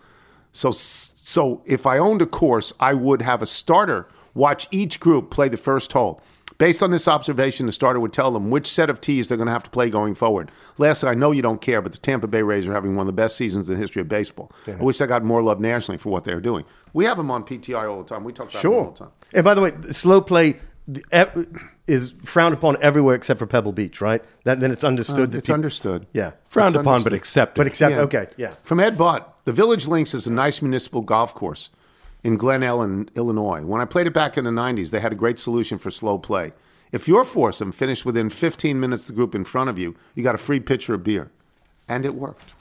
[0.55, 5.29] So, so if I owned a course, I would have a starter watch each group
[5.29, 6.21] play the first hole.
[6.57, 9.47] Based on this observation, the starter would tell them which set of tees they're going
[9.47, 10.49] to have to play going forward.
[10.77, 13.07] Lastly, I know you don't care, but the Tampa Bay Rays are having one of
[13.07, 14.49] the best seasons in the history of baseball.
[14.65, 14.77] Yeah.
[14.79, 16.63] I wish I got more love nationally for what they're doing.
[16.93, 18.23] We have them on PTI all the time.
[18.23, 18.91] We talk about them all Sure.
[18.93, 19.11] the time.
[19.33, 20.55] And by the way, slow play
[21.87, 24.23] is frowned upon everywhere except for Pebble Beach, right?
[24.45, 26.05] That, then it's understood Uh, that it's peop- understood.
[26.13, 27.11] Yeah, Frowned It's upon, understood.
[27.11, 27.59] but accepted.
[27.59, 27.97] But accepted.
[27.97, 28.03] Yeah.
[28.03, 28.53] Okay, yeah.
[28.63, 31.69] From Ed Butt, the Village Links is a nice municipal golf course
[32.23, 33.61] in Glen Ellyn, Illinois.
[33.61, 36.17] When I played it back in the 90s, they had a great solution for slow
[36.17, 36.53] play.
[36.91, 40.23] If your foursome finished within 15 minutes of the group in front of you, you
[40.23, 41.29] got a free pitcher of beer.
[41.87, 42.55] And it worked.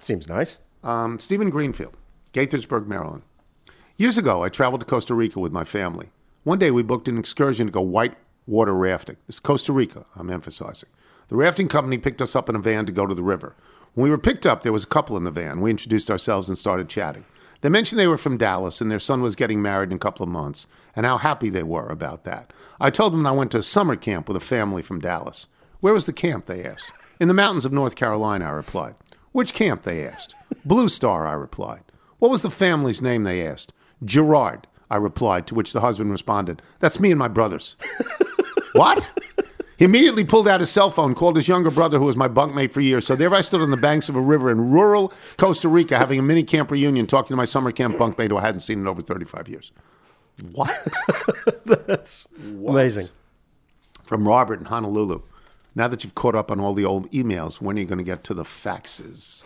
[0.00, 0.58] Seems nice.
[0.82, 1.96] Um, Stephen Greenfield,
[2.32, 3.22] Gaithersburg, Maryland.
[3.96, 6.08] Years ago, I traveled to Costa Rica with my family.
[6.42, 8.16] One day, we booked an excursion to go white
[8.46, 9.16] water rafting.
[9.28, 10.88] It's Costa Rica, I'm emphasizing.
[11.28, 13.54] The rafting company picked us up in a van to go to the river.
[13.98, 15.60] When we were picked up, there was a couple in the van.
[15.60, 17.24] We introduced ourselves and started chatting.
[17.62, 20.22] They mentioned they were from Dallas and their son was getting married in a couple
[20.22, 22.52] of months and how happy they were about that.
[22.78, 25.48] I told them I went to a summer camp with a family from Dallas.
[25.80, 26.46] Where was the camp?
[26.46, 26.92] They asked.
[27.18, 28.94] In the mountains of North Carolina, I replied.
[29.32, 29.82] Which camp?
[29.82, 30.36] They asked.
[30.64, 31.82] Blue Star, I replied.
[32.20, 33.24] What was the family's name?
[33.24, 33.72] They asked.
[34.04, 37.74] Gerard, I replied, to which the husband responded, That's me and my brothers.
[38.74, 39.08] what?
[39.78, 42.72] He immediately pulled out his cell phone, called his younger brother, who was my bunkmate
[42.72, 43.06] for years.
[43.06, 46.18] So there I stood on the banks of a river in rural Costa Rica having
[46.18, 48.88] a mini camp reunion, talking to my summer camp bunkmate who I hadn't seen in
[48.88, 49.70] over 35 years.
[50.50, 50.76] What?
[51.64, 53.08] That's amazing.
[54.02, 55.22] From Robert in Honolulu.
[55.76, 58.04] Now that you've caught up on all the old emails, when are you going to
[58.04, 59.44] get to the faxes?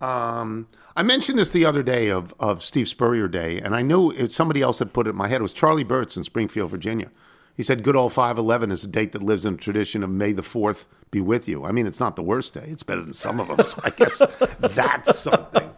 [0.00, 0.66] Um,
[0.96, 4.32] I mentioned this the other day of, of Steve Spurrier Day, and I knew it,
[4.32, 5.40] somebody else had put it in my head.
[5.40, 7.12] It was Charlie Burtz in Springfield, Virginia.
[7.60, 10.32] He said, Good old 511 is a date that lives in a tradition of May
[10.32, 11.66] the 4th be with you.
[11.66, 13.66] I mean, it's not the worst day, it's better than some of them.
[13.66, 14.22] So I guess
[14.60, 15.70] that's something.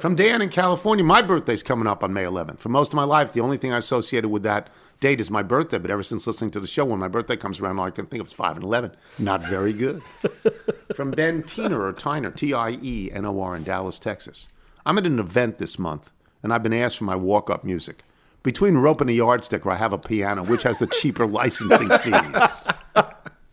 [0.00, 2.58] From Dan in California, my birthday's coming up on May 11th.
[2.58, 4.68] For most of my life, the only thing I associated with that
[5.00, 5.78] date is my birthday.
[5.78, 8.04] But ever since listening to the show, when my birthday comes around, all I can
[8.04, 8.94] think of is 5 and 11.
[9.18, 10.02] Not very good.
[10.94, 14.46] From Ben Tiener or Tyner, T I E N O R in Dallas, Texas.
[14.84, 16.10] I'm at an event this month,
[16.42, 18.04] and I've been asked for my walk up music.
[18.44, 21.88] Between rope and a yardstick, where I have a piano, which has the cheaper licensing
[21.98, 22.68] fees.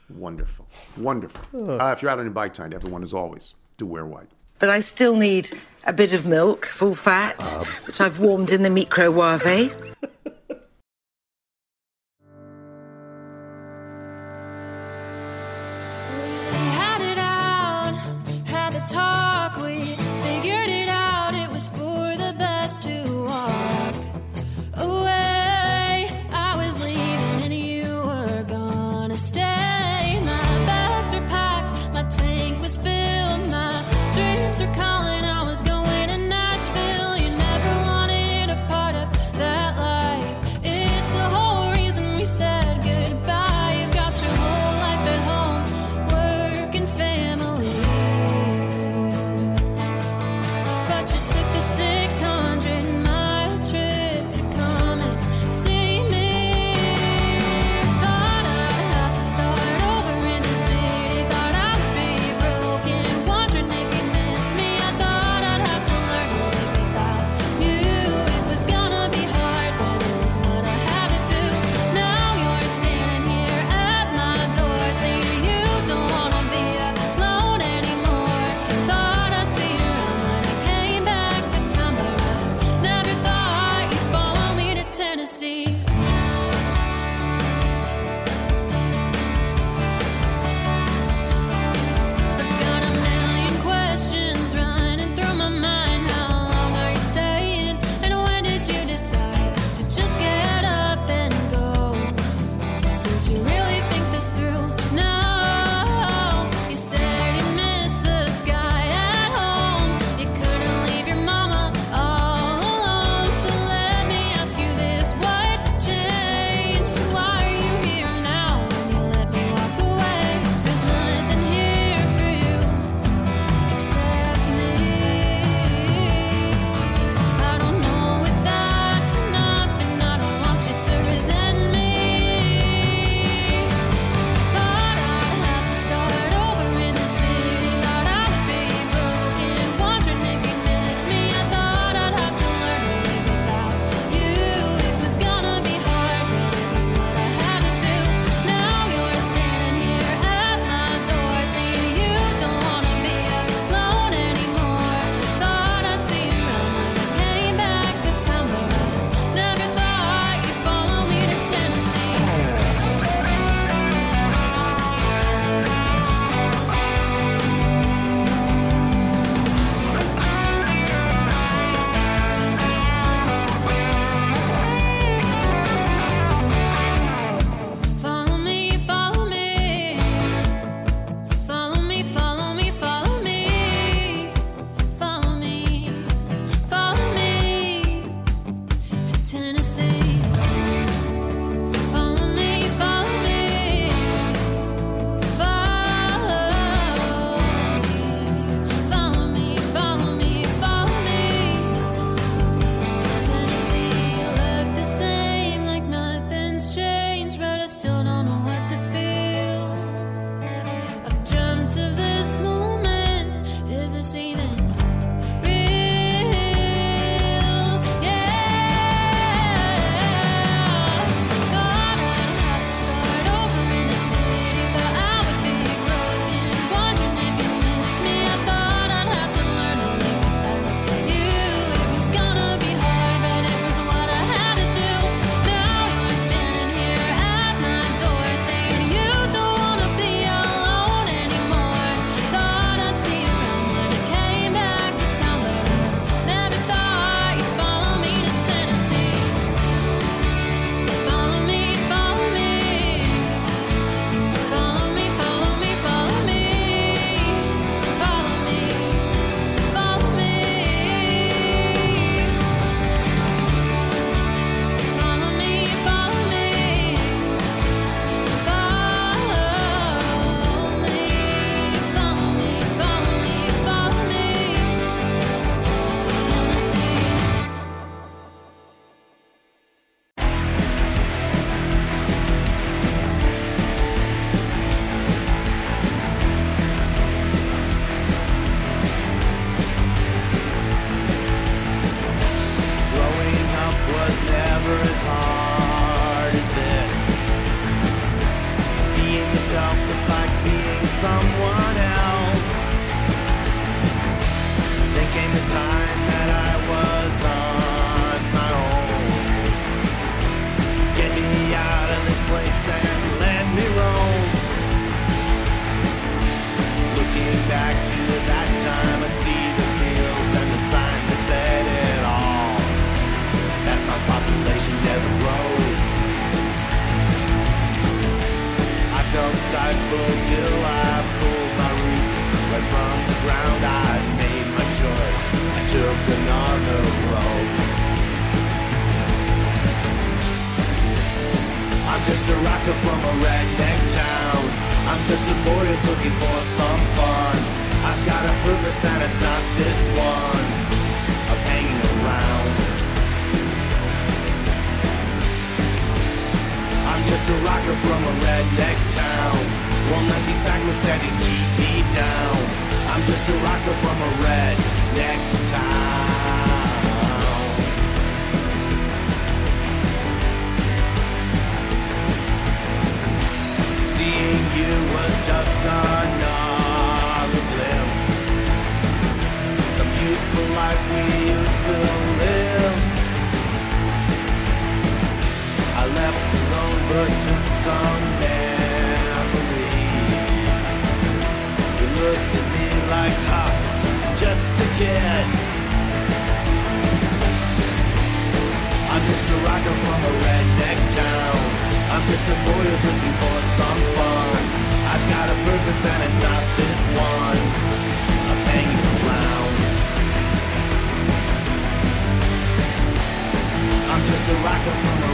[0.10, 0.68] Wonderful.
[0.98, 1.82] Wonderful.
[1.82, 4.28] Uh, if you're out on your bike tonight, everyone, as always, do wear white.
[4.60, 7.42] But I still need a bit of milk, full fat,
[7.88, 9.96] which I've warmed in the microwave.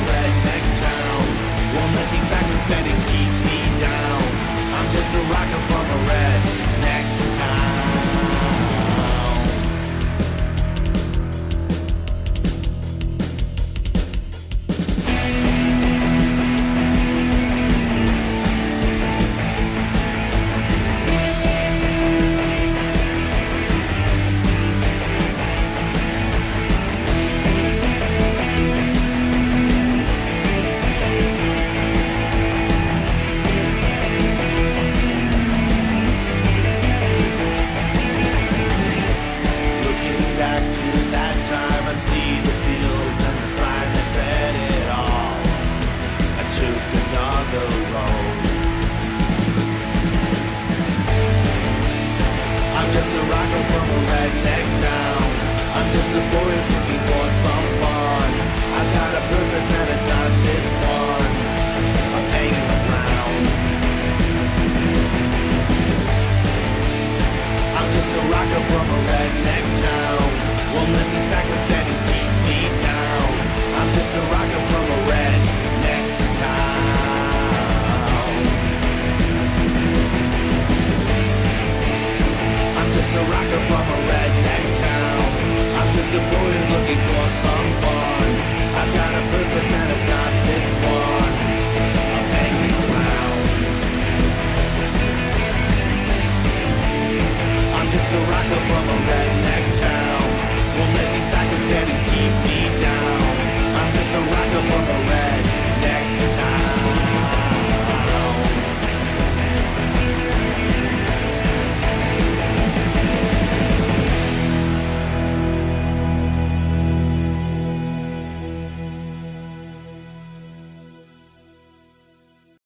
[0.07, 1.23] redneck town.
[1.75, 4.21] Won't let these backward settings keep me down.
[4.77, 6.66] I'm just a rocker from a red.